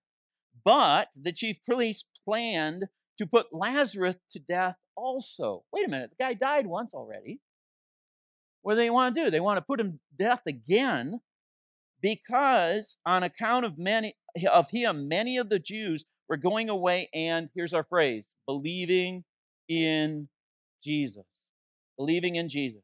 [0.64, 2.84] But the chief priests planned
[3.18, 5.64] to put Lazarus to death also.
[5.72, 7.40] Wait a minute, the guy died once already.
[8.62, 9.30] What do they want to do?
[9.30, 11.20] They want to put him to death again
[12.00, 14.14] because on account of many
[14.50, 19.24] of him, many of the Jews were going away and here's our phrase, believing
[19.68, 20.28] in
[20.82, 21.24] Jesus.
[21.96, 22.82] Believing in Jesus.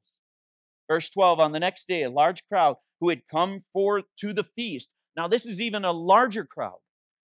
[0.91, 4.45] Verse 12 On the next day, a large crowd who had come forth to the
[4.57, 4.89] feast.
[5.17, 6.79] Now, this is even a larger crowd.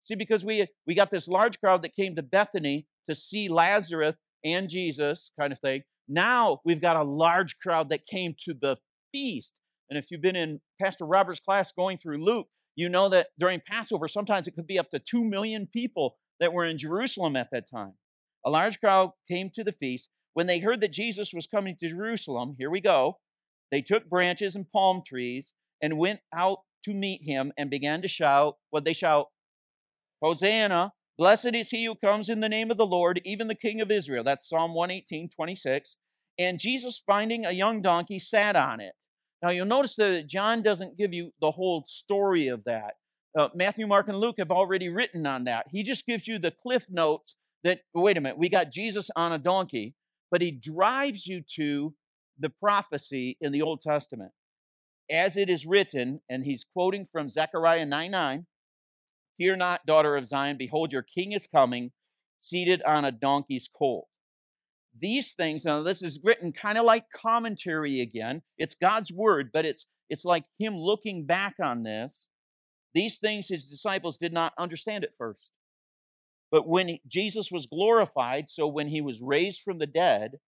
[0.05, 4.15] See, because we, we got this large crowd that came to Bethany to see Lazarus
[4.43, 5.81] and Jesus, kind of thing.
[6.07, 8.77] Now we've got a large crowd that came to the
[9.11, 9.53] feast.
[9.89, 13.61] And if you've been in Pastor Robert's class going through Luke, you know that during
[13.67, 17.49] Passover, sometimes it could be up to 2 million people that were in Jerusalem at
[17.51, 17.93] that time.
[18.45, 20.09] A large crowd came to the feast.
[20.33, 23.17] When they heard that Jesus was coming to Jerusalem, here we go,
[23.71, 28.07] they took branches and palm trees and went out to meet him and began to
[28.07, 28.57] shout.
[28.69, 29.27] What they shout?
[30.21, 30.93] Hosanna!
[31.17, 33.89] Blessed is he who comes in the name of the Lord, even the King of
[33.89, 34.23] Israel.
[34.23, 35.95] That's Psalm 118, 26.
[36.37, 38.93] And Jesus, finding a young donkey, sat on it.
[39.41, 42.95] Now you'll notice that John doesn't give you the whole story of that.
[43.37, 45.67] Uh, Matthew, Mark, and Luke have already written on that.
[45.69, 49.33] He just gives you the cliff notes that, wait a minute, we got Jesus on
[49.33, 49.93] a donkey,
[50.31, 51.93] but he drives you to
[52.39, 54.31] the prophecy in the Old Testament.
[55.11, 58.45] As it is written, and he's quoting from Zechariah 9 9
[59.37, 61.91] Fear not, daughter of Zion, behold, your king is coming,
[62.41, 64.07] seated on a donkey's colt.
[64.97, 68.41] These things, now this is written kind of like commentary again.
[68.57, 72.27] It's God's word, but it's it's like him looking back on this.
[72.93, 75.51] These things his disciples did not understand at first.
[76.51, 80.39] But when Jesus was glorified, so when he was raised from the dead,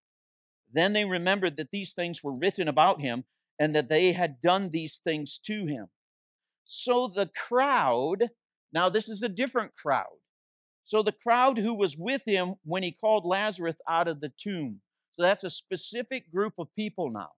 [0.72, 3.26] then they remembered that these things were written about him
[3.60, 5.88] and that they had done these things to him.
[6.64, 8.30] So the crowd,
[8.74, 10.18] now this is a different crowd.
[10.84, 14.80] So the crowd who was with him when he called Lazarus out of the tomb.
[15.18, 17.32] So that's a specific group of people now.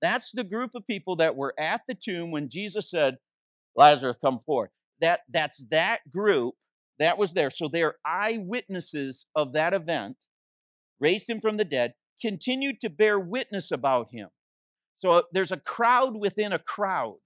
[0.00, 3.18] That's the group of people that were at the tomb when Jesus said,
[3.76, 4.70] Lazarus, come forth.
[5.00, 6.54] That, that's that group
[6.98, 7.50] that was there.
[7.50, 10.16] So they're eyewitnesses of that event,
[11.00, 14.28] raised him from the dead, continued to bear witness about him.
[14.98, 17.16] So there's a crowd within a crowd.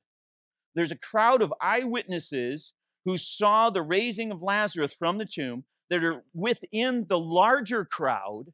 [0.74, 2.72] There's a crowd of eyewitnesses
[3.04, 8.44] who saw the raising of Lazarus from the tomb that are within the larger crowd.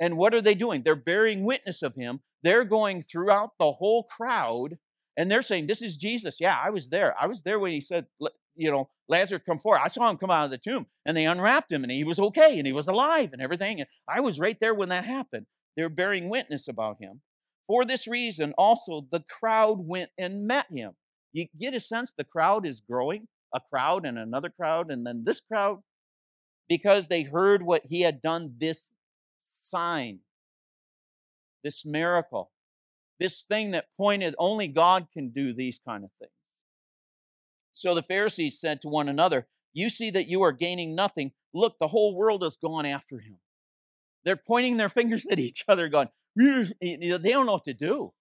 [0.00, 0.82] And what are they doing?
[0.82, 2.20] They're bearing witness of him.
[2.42, 4.78] They're going throughout the whole crowd
[5.16, 6.36] and they're saying, This is Jesus.
[6.40, 7.14] Yeah, I was there.
[7.20, 8.06] I was there when he said,
[8.56, 9.80] You know, Lazarus, come forth.
[9.82, 12.18] I saw him come out of the tomb and they unwrapped him and he was
[12.18, 13.80] okay and he was alive and everything.
[13.80, 15.46] And I was right there when that happened.
[15.76, 17.20] They're bearing witness about him.
[17.66, 20.92] For this reason, also the crowd went and met him.
[21.32, 25.22] You get a sense the crowd is growing, a crowd and another crowd, and then
[25.24, 25.80] this crowd,
[26.68, 28.90] because they heard what he had done this
[29.48, 30.18] sign,
[31.62, 32.50] this miracle,
[33.20, 36.32] this thing that pointed only God can do these kind of things.
[37.72, 41.32] So the Pharisees said to one another, You see that you are gaining nothing.
[41.52, 43.38] Look, the whole world has gone after him.
[44.24, 48.12] They're pointing their fingers at each other, going, They don't know what to do.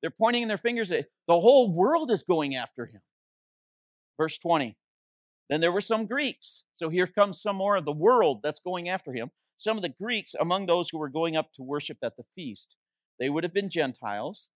[0.00, 3.00] They're pointing their fingers at the whole world is going after him.
[4.18, 4.76] Verse 20.
[5.48, 6.64] Then there were some Greeks.
[6.76, 9.30] So here comes some more of the world that's going after him.
[9.58, 12.74] Some of the Greeks among those who were going up to worship at the feast.
[13.18, 14.48] They would have been Gentiles.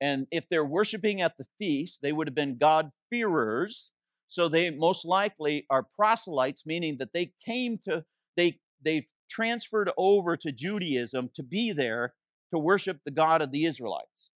[0.00, 3.90] And if they're worshiping at the feast, they would have been God-fearers.
[4.28, 8.04] So they most likely are proselytes, meaning that they came to,
[8.36, 12.14] they, they transferred over to Judaism to be there
[12.52, 14.30] to worship the God of the Israelites.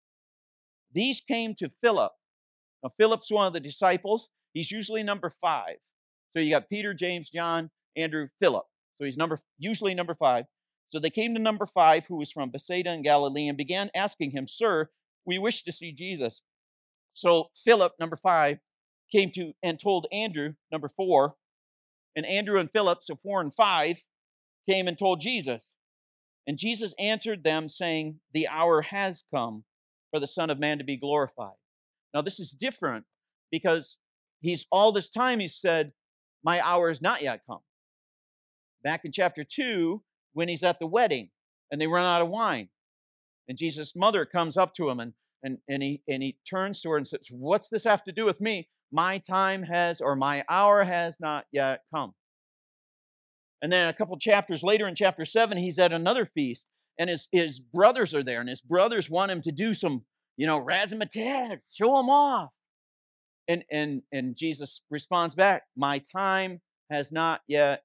[0.93, 2.13] These came to Philip.
[2.83, 4.29] Now, Philip's one of the disciples.
[4.53, 5.77] He's usually number five.
[6.33, 8.65] So you got Peter, James, John, Andrew, Philip.
[8.97, 10.45] So he's number usually number five.
[10.89, 14.33] So they came to number five, who was from Bethsaida in Galilee, and began asking
[14.33, 14.91] him, Sir,
[15.25, 16.43] we wish to see Jesus.
[17.13, 18.59] So Philip, number five,
[19.11, 21.35] came to and told Andrew, number four,
[22.15, 24.05] and Andrew and Philip, so four and five,
[24.69, 25.63] came and told Jesus.
[26.47, 29.65] And Jesus answered them, saying, The hour has come
[30.11, 31.57] for the Son of Man to be glorified.
[32.13, 33.05] Now, this is different
[33.51, 33.97] because
[34.43, 35.93] he's all this time he said,
[36.45, 37.61] My hour is not yet come.
[38.85, 40.03] Back in chapter 2,
[40.35, 41.31] when he's at the wedding
[41.71, 42.69] and they run out of wine.
[43.49, 45.13] And Jesus' mother comes up to him and,
[45.43, 48.25] and, and, he, and he turns to her and says, What's this have to do
[48.25, 48.69] with me?
[48.93, 52.15] My time has, or my hour has not yet come.
[53.63, 56.67] And then a couple chapters later in chapter 7, he's at another feast.
[56.99, 60.05] and his, his brothers are there, and his brothers want him to do some,
[60.37, 62.51] you know, razzmatazz, show him off.
[63.49, 67.83] And, and, and Jesus responds back, My time has not yet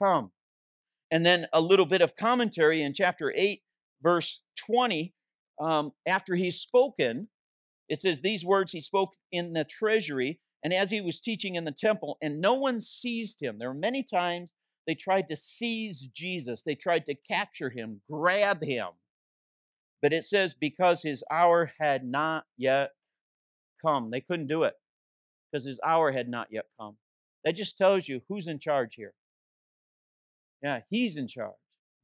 [0.00, 0.32] come.
[1.10, 3.62] And then a little bit of commentary in chapter 8,
[4.02, 5.14] verse 20.
[5.60, 7.28] Um, after he's spoken,
[7.88, 11.64] it says, These words he spoke in the treasury, and as he was teaching in
[11.64, 13.58] the temple, and no one seized him.
[13.58, 14.52] There were many times
[14.86, 18.88] they tried to seize Jesus, they tried to capture him, grab him.
[20.00, 22.90] But it says, because his hour had not yet
[23.84, 24.10] come.
[24.10, 24.74] They couldn't do it
[25.50, 26.96] because his hour had not yet come.
[27.44, 29.14] That just tells you who's in charge here.
[30.62, 31.54] Yeah, he's in charge.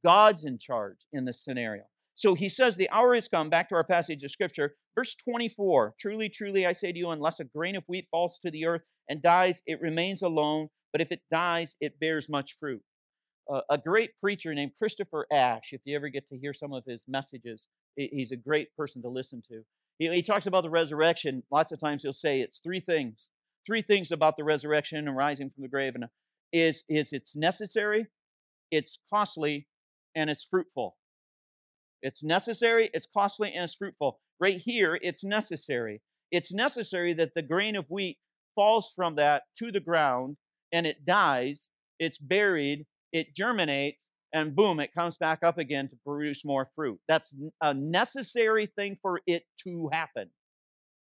[0.05, 1.83] God's in charge in this scenario.
[2.15, 3.49] So he says, The hour has come.
[3.49, 7.39] Back to our passage of scripture, verse 24 Truly, truly, I say to you, unless
[7.39, 10.69] a grain of wheat falls to the earth and dies, it remains alone.
[10.91, 12.81] But if it dies, it bears much fruit.
[13.51, 16.83] Uh, a great preacher named Christopher Ash, if you ever get to hear some of
[16.85, 19.61] his messages, he's a great person to listen to.
[19.99, 21.43] He, he talks about the resurrection.
[21.51, 23.29] Lots of times he'll say it's three things.
[23.65, 25.95] Three things about the resurrection and rising from the grave.
[25.95, 26.07] And uh,
[26.53, 28.07] is, is it's necessary,
[28.71, 29.67] it's costly,
[30.15, 30.95] and it's fruitful.
[32.01, 34.19] It's necessary, it's costly, and it's fruitful.
[34.39, 36.01] Right here, it's necessary.
[36.31, 38.17] It's necessary that the grain of wheat
[38.55, 40.37] falls from that to the ground
[40.71, 41.67] and it dies,
[41.99, 43.97] it's buried, it germinates,
[44.33, 46.99] and boom, it comes back up again to produce more fruit.
[47.07, 50.29] That's a necessary thing for it to happen.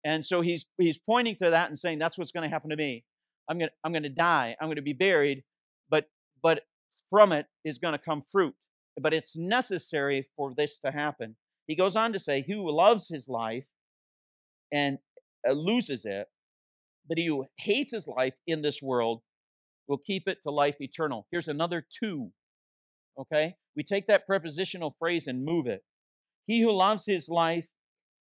[0.04, 2.76] And so he's he's pointing to that and saying that's what's going to happen to
[2.76, 3.04] me.
[3.48, 4.56] I'm going to I'm going to die.
[4.60, 5.42] I'm going to be buried,
[5.90, 6.06] but
[6.42, 6.62] but
[7.10, 8.54] from it is going to come fruit
[9.00, 11.36] but it's necessary for this to happen.
[11.66, 13.64] He goes on to say, Who loves his life
[14.72, 14.98] and
[15.48, 16.26] uh, loses it,
[17.08, 19.22] but he who hates his life in this world
[19.88, 21.26] will keep it to life eternal.
[21.30, 22.30] Here's another two.
[23.18, 23.54] Okay?
[23.76, 25.82] We take that prepositional phrase and move it.
[26.46, 27.68] He who loves his life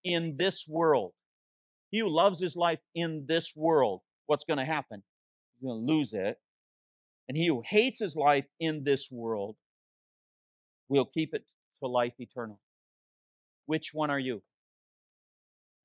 [0.03, 1.11] in this world,
[1.91, 5.03] he who loves his life in this world, what's going to happen?
[5.55, 6.37] He's going to lose it.
[7.27, 9.55] And he who hates his life in this world
[10.89, 11.43] We'll keep it
[11.81, 12.59] to life eternal.
[13.67, 14.41] Which one are you?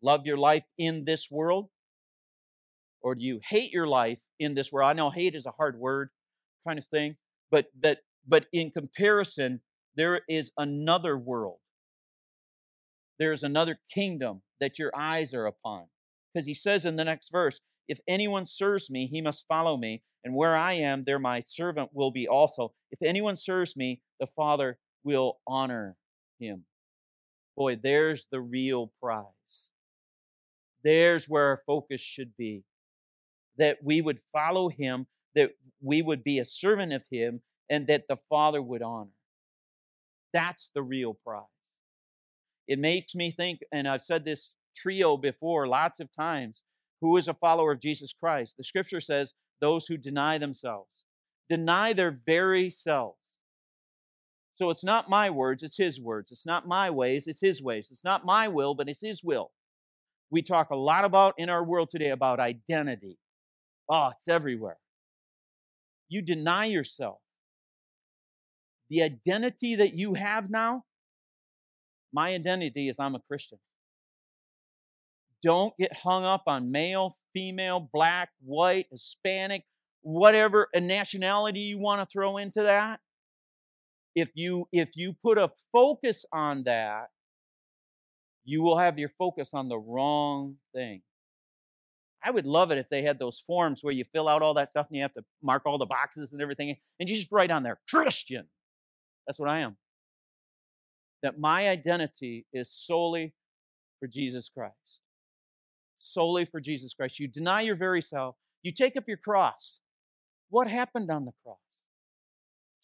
[0.02, 1.68] Love your life in this world?
[3.02, 4.88] Or do you hate your life in this world?
[4.88, 6.08] I know hate is a hard word
[6.66, 7.16] kind of thing,
[7.50, 9.60] but that but in comparison,
[9.96, 11.58] there is another world.
[13.18, 15.84] There's another kingdom that your eyes are upon.
[16.34, 20.02] Because he says in the next verse, if anyone serves me, he must follow me,
[20.24, 22.72] and where I am, there my servant will be also.
[22.90, 25.96] If anyone serves me, the Father will honor
[26.40, 26.64] him.
[27.56, 29.70] Boy, there's the real prize.
[30.82, 32.64] There's where our focus should be.
[33.58, 38.08] That we would follow him, that we would be a servant of him, and that
[38.08, 39.10] the Father would honor.
[40.32, 41.44] That's the real prize.
[42.66, 46.62] It makes me think, and I've said this trio before lots of times
[47.00, 48.54] who is a follower of Jesus Christ?
[48.56, 50.90] The scripture says, those who deny themselves,
[51.48, 53.18] deny their very selves
[54.56, 56.30] so it's not my words, it's His words.
[56.30, 57.88] It's not my ways, it's His ways.
[57.90, 59.50] It's not my will, but it's His will.
[60.30, 63.18] We talk a lot about in our world today about identity.
[63.88, 64.78] Oh, it's everywhere.
[66.08, 67.18] You deny yourself.
[68.90, 70.84] The identity that you have now,
[72.12, 73.58] my identity is I'm a Christian.
[75.44, 79.64] Don't get hung up on male, female, black, white, Hispanic,
[80.02, 82.98] whatever a nationality you want to throw into that.
[84.16, 87.08] If you if you put a focus on that
[88.44, 91.02] you will have your focus on the wrong thing.
[92.22, 94.70] I would love it if they had those forms where you fill out all that
[94.70, 97.50] stuff and you have to mark all the boxes and everything and you just write
[97.50, 98.46] on there christian.
[99.26, 99.76] That's what i am.
[101.22, 103.34] That my identity is solely
[104.00, 104.74] for jesus christ
[106.04, 109.80] solely for jesus christ you deny your very self you take up your cross
[110.50, 111.58] what happened on the cross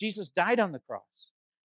[0.00, 1.02] Jesus died on the cross.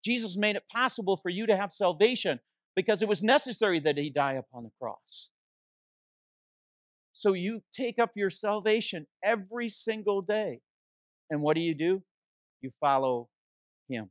[0.04, 2.40] Jesus made it possible for you to have salvation
[2.74, 5.30] because it was necessary that he die upon the cross.
[7.12, 10.60] So you take up your salvation every single day.
[11.30, 12.02] And what do you do?
[12.60, 13.28] You follow
[13.88, 14.10] him.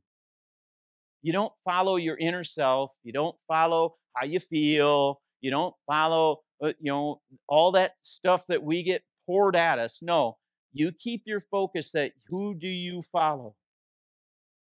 [1.22, 2.92] You don't follow your inner self.
[3.04, 5.20] You don't follow how you feel.
[5.42, 9.98] You don't follow, you know, all that stuff that we get poured at us.
[10.02, 10.38] No,
[10.72, 13.54] you keep your focus that who do you follow?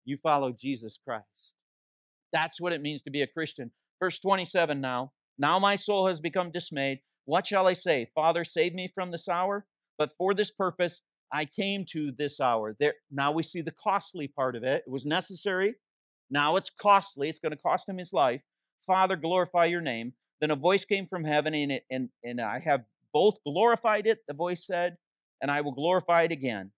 [0.04, 1.54] you follow Jesus Christ.
[2.32, 3.70] That's what it means to be a Christian.
[4.00, 5.12] Verse 27 now.
[5.38, 7.00] Now my soul has become dismayed.
[7.24, 8.08] What shall I say?
[8.14, 9.66] Father, save me from this hour.
[9.98, 11.00] But for this purpose,
[11.32, 12.76] I came to this hour.
[12.78, 14.82] There, now we see the costly part of it.
[14.86, 15.74] It was necessary.
[16.30, 17.28] Now it's costly.
[17.28, 18.42] It's going to cost him his life.
[18.86, 20.12] Father, glorify your name.
[20.42, 22.82] Then a voice came from heaven, and, it, and, and I have
[23.14, 24.96] both glorified it, the voice said,
[25.40, 26.72] and I will glorify it again.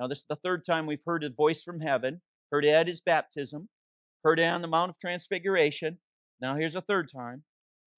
[0.00, 2.88] Now, this is the third time we've heard a voice from heaven, heard it at
[2.88, 3.68] his baptism,
[4.24, 5.98] heard it on the Mount of Transfiguration.
[6.40, 7.44] Now, here's a third time.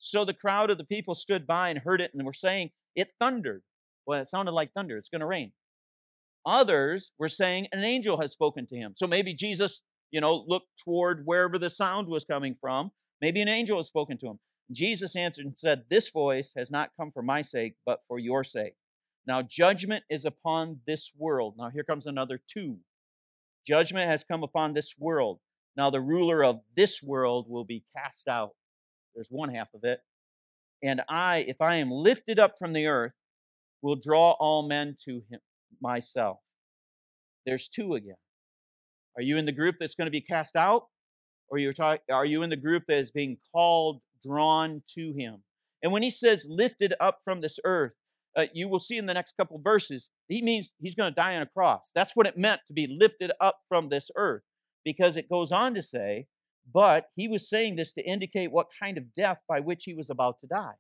[0.01, 3.13] So the crowd of the people stood by and heard it and were saying, It
[3.21, 3.63] thundered.
[4.07, 4.99] Well, it sounded like thunder.
[4.99, 5.53] It's going to rain.
[6.45, 8.95] Others were saying, An angel has spoken to him.
[8.97, 12.91] So maybe Jesus, you know, looked toward wherever the sound was coming from.
[13.23, 14.41] Maybe an angel has spoken to him.
[14.73, 18.45] Jesus answered and said, This voice has not come for my sake, but for your
[18.45, 18.75] sake.
[19.27, 21.55] Now, judgment is upon this world.
[21.57, 22.79] Now, here comes another two.
[23.67, 25.39] Judgment has come upon this world.
[25.77, 28.51] Now, the ruler of this world will be cast out.
[29.15, 30.01] There's one half of it.
[30.83, 33.13] And I, if I am lifted up from the earth,
[33.83, 35.41] will draw all men to him,
[35.81, 36.39] myself.
[37.47, 38.17] There's two again.
[39.17, 40.87] Are you in the group that's going to be cast out?
[41.49, 45.43] Or you're talk, are you in the group that is being called, drawn to him?
[45.83, 47.93] And when he says lifted up from this earth,
[48.37, 51.37] uh, you will see in the next couple verses, he means he's going to die
[51.37, 51.91] on a cross.
[51.95, 54.43] That's what it meant to be lifted up from this earth,
[54.85, 56.27] because it goes on to say,
[56.73, 60.11] but he was saying this to indicate what kind of death by which he was
[60.11, 60.75] about to die.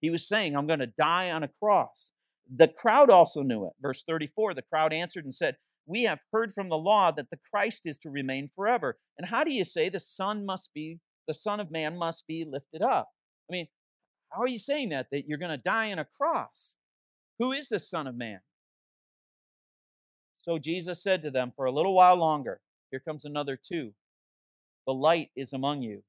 [0.00, 2.10] He was saying, I'm going to die on a cross.
[2.54, 3.72] The crowd also knew it.
[3.80, 5.56] Verse 34 the crowd answered and said,
[5.86, 8.98] We have heard from the law that the Christ is to remain forever.
[9.18, 12.44] And how do you say the Son must be, the Son of Man must be
[12.44, 13.08] lifted up?
[13.48, 13.68] I mean,
[14.30, 15.08] how are you saying that?
[15.10, 16.76] That you're going to die on a cross?
[17.38, 18.40] Who is the Son of Man?
[20.36, 22.60] So Jesus said to them, For a little while longer,
[22.90, 23.92] here comes another two.
[24.86, 26.02] The light is among you.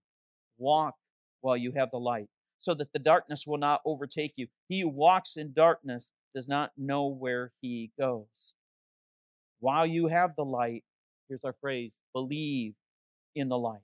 [0.58, 0.96] Walk
[1.42, 2.28] while you have the light,
[2.60, 4.48] so that the darkness will not overtake you.
[4.70, 8.54] He who walks in darkness does not know where he goes.
[9.60, 10.84] While you have the light,
[11.28, 12.74] here's our phrase believe
[13.36, 13.82] in the light,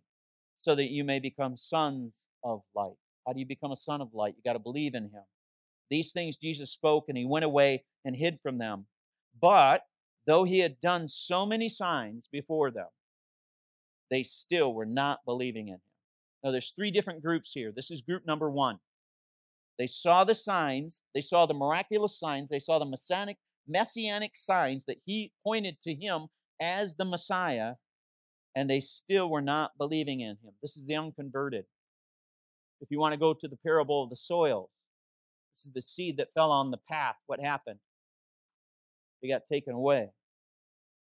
[0.60, 2.96] so that you may become sons of light.
[3.26, 4.36] How do you become a son of light?
[4.38, 5.24] You got to believe in him.
[5.90, 8.86] These things Jesus spoke, and he went away and hid from them.
[9.42, 9.84] But
[10.26, 12.88] though he had done so many signs before them,
[14.10, 15.82] they still were not believing in him.
[16.44, 17.72] Now, there's three different groups here.
[17.76, 18.80] This is group number one.
[19.78, 23.38] They saw the signs, they saw the miraculous signs, they saw the messianic,
[23.68, 26.28] messianic signs that he pointed to him
[26.60, 27.76] as the Messiah,
[28.58, 30.52] and they still were not believing in him.
[30.64, 31.66] This is the unconverted.
[32.82, 34.72] If you want to go to the parable of the soils,
[35.54, 37.18] this is the seed that fell on the path.
[37.28, 37.78] What happened?
[39.22, 40.10] They got taken away.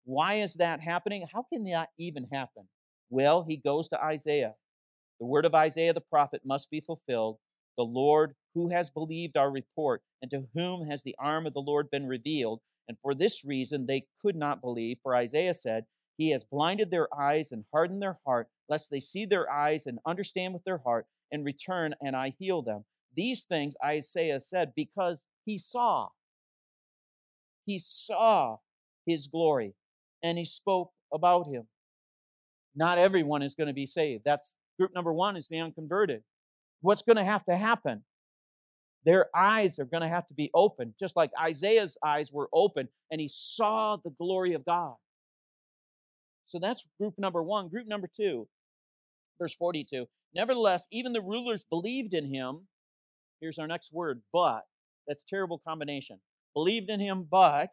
[0.05, 1.27] Why is that happening?
[1.31, 2.63] How can that even happen?
[3.11, 4.55] Well, he goes to Isaiah.
[5.19, 7.37] The word of Isaiah the prophet must be fulfilled.
[7.77, 11.61] The Lord, who has believed our report, and to whom has the arm of the
[11.61, 12.61] Lord been revealed?
[12.87, 15.85] And for this reason they could not believe, for Isaiah said,
[16.18, 19.99] He has blinded their eyes and hardened their heart, lest they see their eyes and
[20.05, 22.86] understand with their heart and return, and I heal them.
[23.16, 26.09] These things Isaiah said because he saw.
[27.66, 28.57] He saw
[29.05, 29.74] his glory
[30.24, 31.68] and he spoke about him.
[32.76, 34.24] Not everyone is going to be saved.
[34.26, 36.24] That's group number one is the unconverted.
[36.82, 38.03] What's going to have to happen?
[39.05, 42.89] Their eyes are going to have to be open, just like Isaiah's eyes were open
[43.11, 44.95] and he saw the glory of God.
[46.45, 47.69] So that's group number one.
[47.69, 48.47] Group number two,
[49.39, 50.05] verse 42.
[50.33, 52.67] Nevertheless, even the rulers believed in him.
[53.41, 54.65] Here's our next word, but.
[55.07, 56.19] That's terrible combination.
[56.53, 57.69] Believed in him, but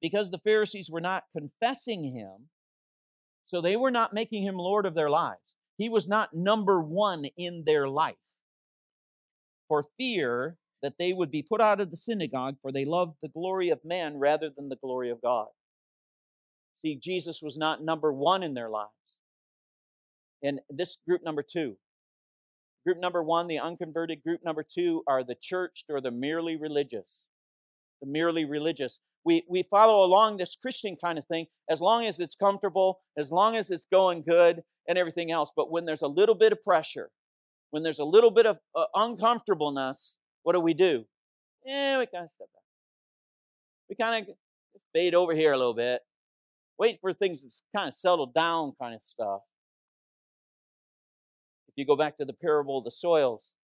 [0.00, 2.48] because the Pharisees were not confessing him,
[3.46, 5.56] so they were not making him Lord of their lives.
[5.78, 8.16] He was not number one in their life.
[9.68, 13.28] For fear that they would be put out of the synagogue, for they loved the
[13.28, 15.46] glory of man rather than the glory of God.
[16.84, 18.90] See, Jesus was not number one in their lives.
[20.42, 21.76] And this group number two.
[22.84, 24.22] Group number one, the unconverted.
[24.22, 27.18] Group number two are the churched or the merely religious.
[28.00, 29.00] The merely religious.
[29.24, 33.32] We, we follow along this Christian kind of thing as long as it's comfortable, as
[33.32, 35.50] long as it's going good, and everything else.
[35.56, 37.10] But when there's a little bit of pressure,
[37.70, 40.14] when there's a little bit of uh, uncomfortableness,
[40.44, 41.04] what do we do?
[41.64, 42.62] Yeah, we kind of step back.
[43.90, 44.34] We kind of
[44.92, 46.02] fade over here a little bit,
[46.78, 49.40] wait for things to kind of settle down, kind of stuff.
[51.68, 53.54] If you go back to the parable of the soils,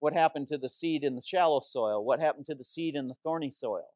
[0.00, 2.04] what happened to the seed in the shallow soil?
[2.04, 3.88] What happened to the seed in the thorny soil?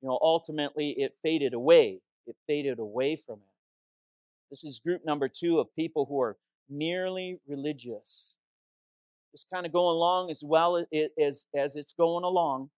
[0.00, 2.00] You know, ultimately it faded away.
[2.26, 3.52] It faded away from it.
[4.50, 6.36] This is group number two of people who are
[6.68, 8.34] merely religious.
[9.32, 12.70] Just kind of going along as well as, as it's going along.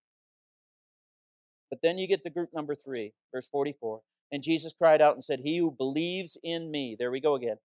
[1.71, 4.03] But then you get to group number three, verse 44.
[4.33, 7.59] And Jesus cried out and said, He who believes in me, there we go again.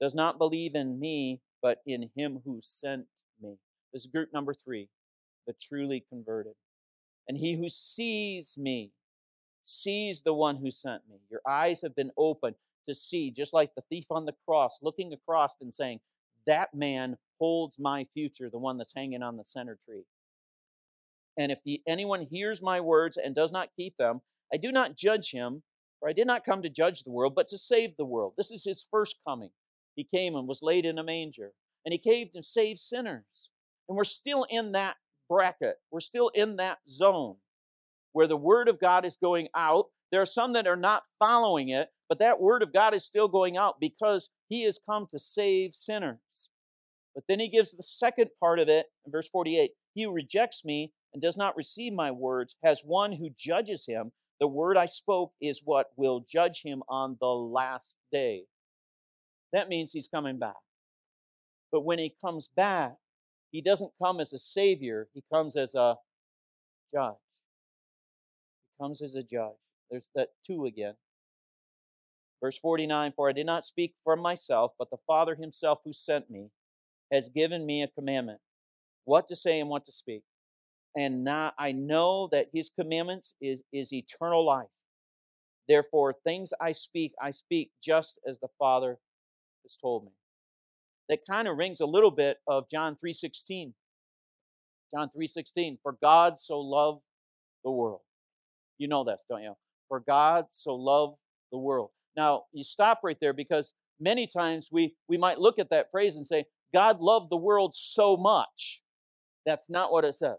[0.00, 3.04] does not believe in me, but in him who sent
[3.42, 3.58] me.
[3.92, 4.88] This is group number three,
[5.46, 6.54] the truly converted.
[7.28, 8.90] And he who sees me
[9.64, 11.16] sees the one who sent me.
[11.30, 12.56] Your eyes have been opened
[12.88, 16.00] to see, just like the thief on the cross, looking across and saying,
[16.46, 20.04] That man holds my future, the one that's hanging on the center tree.
[21.36, 25.30] And if anyone hears my words and does not keep them, I do not judge
[25.30, 25.62] him,
[26.00, 28.34] for I did not come to judge the world, but to save the world.
[28.36, 29.50] This is his first coming.
[29.96, 31.52] He came and was laid in a manger,
[31.84, 33.50] and he came to save sinners.
[33.88, 34.96] And we're still in that
[35.28, 37.36] bracket, we're still in that zone
[38.12, 39.86] where the word of God is going out.
[40.10, 43.28] There are some that are not following it, but that word of God is still
[43.28, 46.48] going out because he has come to save sinners.
[47.14, 50.64] But then he gives the second part of it in verse 48 He who rejects
[50.64, 54.12] me and does not receive my words has one who judges him.
[54.40, 58.44] The word I spoke is what will judge him on the last day.
[59.52, 60.54] That means he's coming back.
[61.72, 62.94] But when he comes back,
[63.50, 65.96] he doesn't come as a savior, he comes as a
[66.94, 67.14] judge.
[68.62, 69.56] He comes as a judge.
[69.90, 70.94] There's that two again.
[72.42, 76.30] Verse 49 For I did not speak from myself, but the Father himself who sent
[76.30, 76.50] me
[77.10, 78.40] has given me a commandment
[79.04, 80.22] what to say and what to speak.
[80.96, 84.68] And now I know that his commandments is, is eternal life.
[85.68, 88.98] Therefore, things I speak, I speak just as the Father
[89.64, 90.12] has told me.
[91.08, 93.72] That kind of rings a little bit of John 3:16.
[94.90, 97.02] John 3:16, for God so loved
[97.64, 98.00] the world.
[98.78, 99.54] You know that, don't you?
[99.88, 101.18] For God so loved
[101.52, 101.90] the world.
[102.16, 106.16] Now, you stop right there because many times we, we might look at that phrase
[106.16, 108.82] and say, God loved the world so much.
[109.46, 110.36] That's not what it says.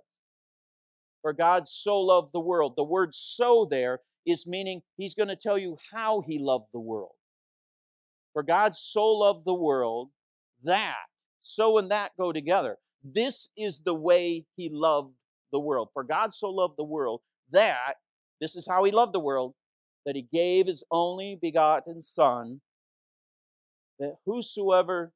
[1.21, 2.73] For God so loved the world.
[2.75, 6.79] The word so there is meaning he's going to tell you how he loved the
[6.79, 7.11] world.
[8.33, 10.09] For God so loved the world
[10.63, 10.97] that,
[11.41, 12.77] so and that go together.
[13.03, 15.13] This is the way he loved
[15.51, 15.89] the world.
[15.93, 17.95] For God so loved the world that,
[18.39, 19.55] this is how he loved the world,
[20.05, 22.61] that he gave his only begotten Son,
[23.99, 25.11] that whosoever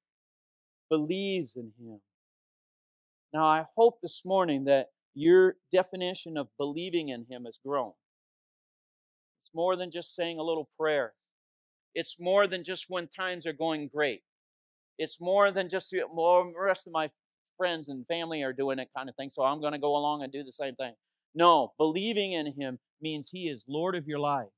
[0.89, 1.99] believes in him.
[3.33, 7.93] Now, I hope this morning that your definition of believing in him has grown.
[9.43, 11.13] It's more than just saying a little prayer.
[11.95, 14.23] It's more than just when times are going great.
[14.97, 17.09] It's more than just the rest of my
[17.57, 20.23] friends and family are doing it kind of thing, so I'm going to go along
[20.23, 20.93] and do the same thing.
[21.35, 24.49] No, believing in him means he is Lord of your life.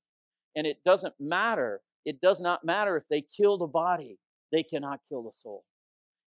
[0.55, 1.81] And it doesn't matter.
[2.05, 4.17] It does not matter if they kill the body,
[4.51, 5.63] they cannot kill the soul.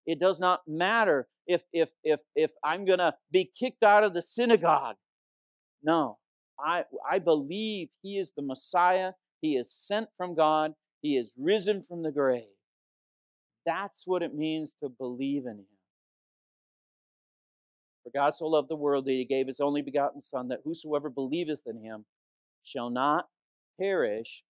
[0.05, 4.13] It does not matter if if if if I'm going to be kicked out of
[4.13, 4.95] the synagogue.
[5.83, 6.17] No.
[6.59, 9.13] I I believe he is the Messiah.
[9.41, 10.73] He is sent from God.
[11.01, 12.43] He is risen from the grave.
[13.65, 15.65] That's what it means to believe in him.
[18.03, 21.09] For God so loved the world that he gave his only begotten Son, that whosoever
[21.09, 22.05] believeth in him
[22.63, 23.27] shall not
[23.79, 24.43] perish,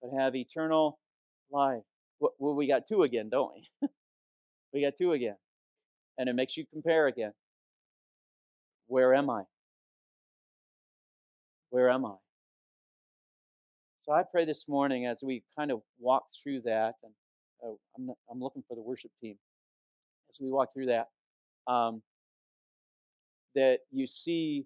[0.00, 0.98] but have eternal
[1.50, 1.82] life.
[2.20, 3.88] Well, we got two again, don't we?
[4.72, 5.36] we got two again.
[6.18, 7.32] And it makes you compare again.
[8.86, 9.42] Where am I?
[11.70, 12.14] Where am I?
[14.02, 17.12] So I pray this morning as we kind of walk through that, and
[17.64, 19.36] uh, I'm, I'm looking for the worship team
[20.30, 21.08] as we walk through that,
[21.66, 22.02] um,
[23.54, 24.64] that you see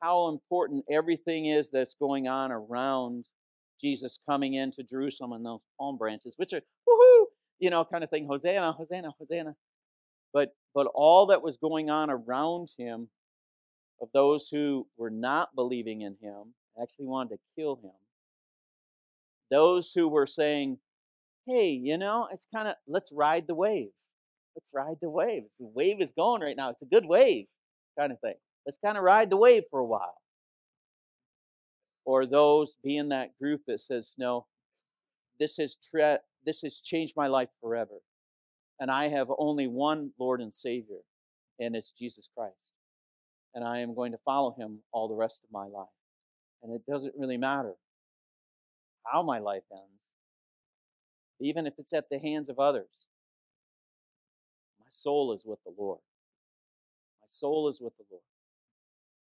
[0.00, 3.26] how important everything is that's going on around
[3.80, 7.24] Jesus coming into Jerusalem and those palm branches, which are woohoo,
[7.62, 9.54] you know, kind of thing, Hosanna, Hosanna, Hosanna.
[10.34, 13.08] But but all that was going on around him
[14.00, 17.92] of those who were not believing in him, actually wanted to kill him.
[19.50, 20.78] Those who were saying,
[21.46, 23.90] hey, you know, it's kind of, let's ride the wave.
[24.56, 25.44] Let's ride the wave.
[25.60, 26.70] The wave is going right now.
[26.70, 27.46] It's a good wave
[27.96, 28.34] kind of thing.
[28.66, 30.16] Let's kind of ride the wave for a while.
[32.04, 34.46] Or those being in that group that says, no,
[35.38, 38.00] this has, tre- this has changed my life forever.
[38.80, 40.98] And I have only one Lord and Savior,
[41.60, 42.56] and it's Jesus Christ.
[43.54, 45.88] And I am going to follow him all the rest of my life.
[46.62, 47.74] And it doesn't really matter
[49.04, 50.02] how my life ends
[51.42, 52.88] even if it's at the hands of others.
[54.80, 55.98] My soul is with the Lord.
[57.20, 58.22] My soul is with the Lord.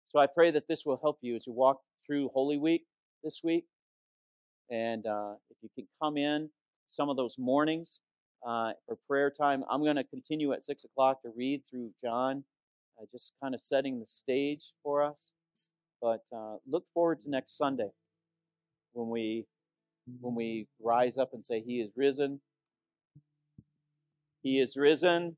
[0.10, 2.86] So I pray that this will help you as you walk through Holy Week
[3.24, 3.66] this week.
[4.70, 6.50] And uh, if you can come in
[6.92, 8.00] some of those mornings
[8.46, 12.44] uh, for prayer time, I'm going to continue at 6 o'clock to read through John,
[13.00, 15.18] uh, just kind of setting the stage for us.
[16.02, 17.90] But uh, look forward to next Sunday
[18.94, 19.46] when we
[20.20, 22.42] when we rise up and say, He is risen.
[24.44, 25.38] He is risen.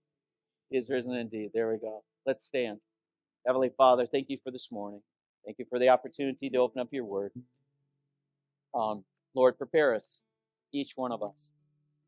[0.70, 1.52] He is risen indeed.
[1.54, 2.04] There we go.
[2.26, 2.80] Let's stand.
[3.46, 5.02] Heavenly Father, thank you for this morning.
[5.46, 7.32] Thank you for the opportunity to open up your word.
[8.74, 9.04] Um,
[9.36, 10.22] Lord, prepare us,
[10.74, 11.48] each one of us.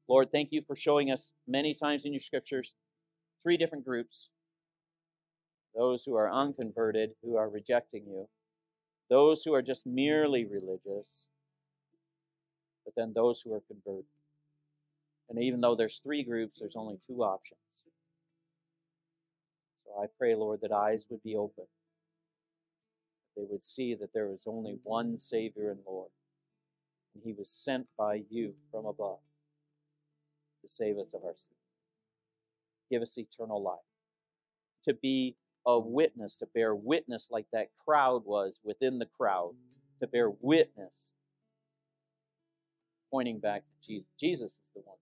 [0.08, 2.74] Lord, thank you for showing us many times in your scriptures
[3.44, 4.30] three different groups
[5.76, 8.30] those who are unconverted, who are rejecting you,
[9.10, 11.28] those who are just merely religious,
[12.86, 14.06] but then those who are converted.
[15.30, 17.60] And even though there's three groups, there's only two options.
[19.86, 21.66] So I pray, Lord, that eyes would be open.
[23.36, 26.10] They would see that there is only one Savior and Lord.
[27.16, 29.20] And he was sent by you from above
[30.64, 31.56] to save us of our sins.
[32.92, 33.80] Give us eternal life.
[34.86, 35.36] To be
[35.66, 39.56] a witness, to bear witness like that crowd was within the crowd,
[40.02, 40.92] to bear witness,
[43.10, 44.08] pointing back to Jesus.
[44.20, 44.98] Jesus is the one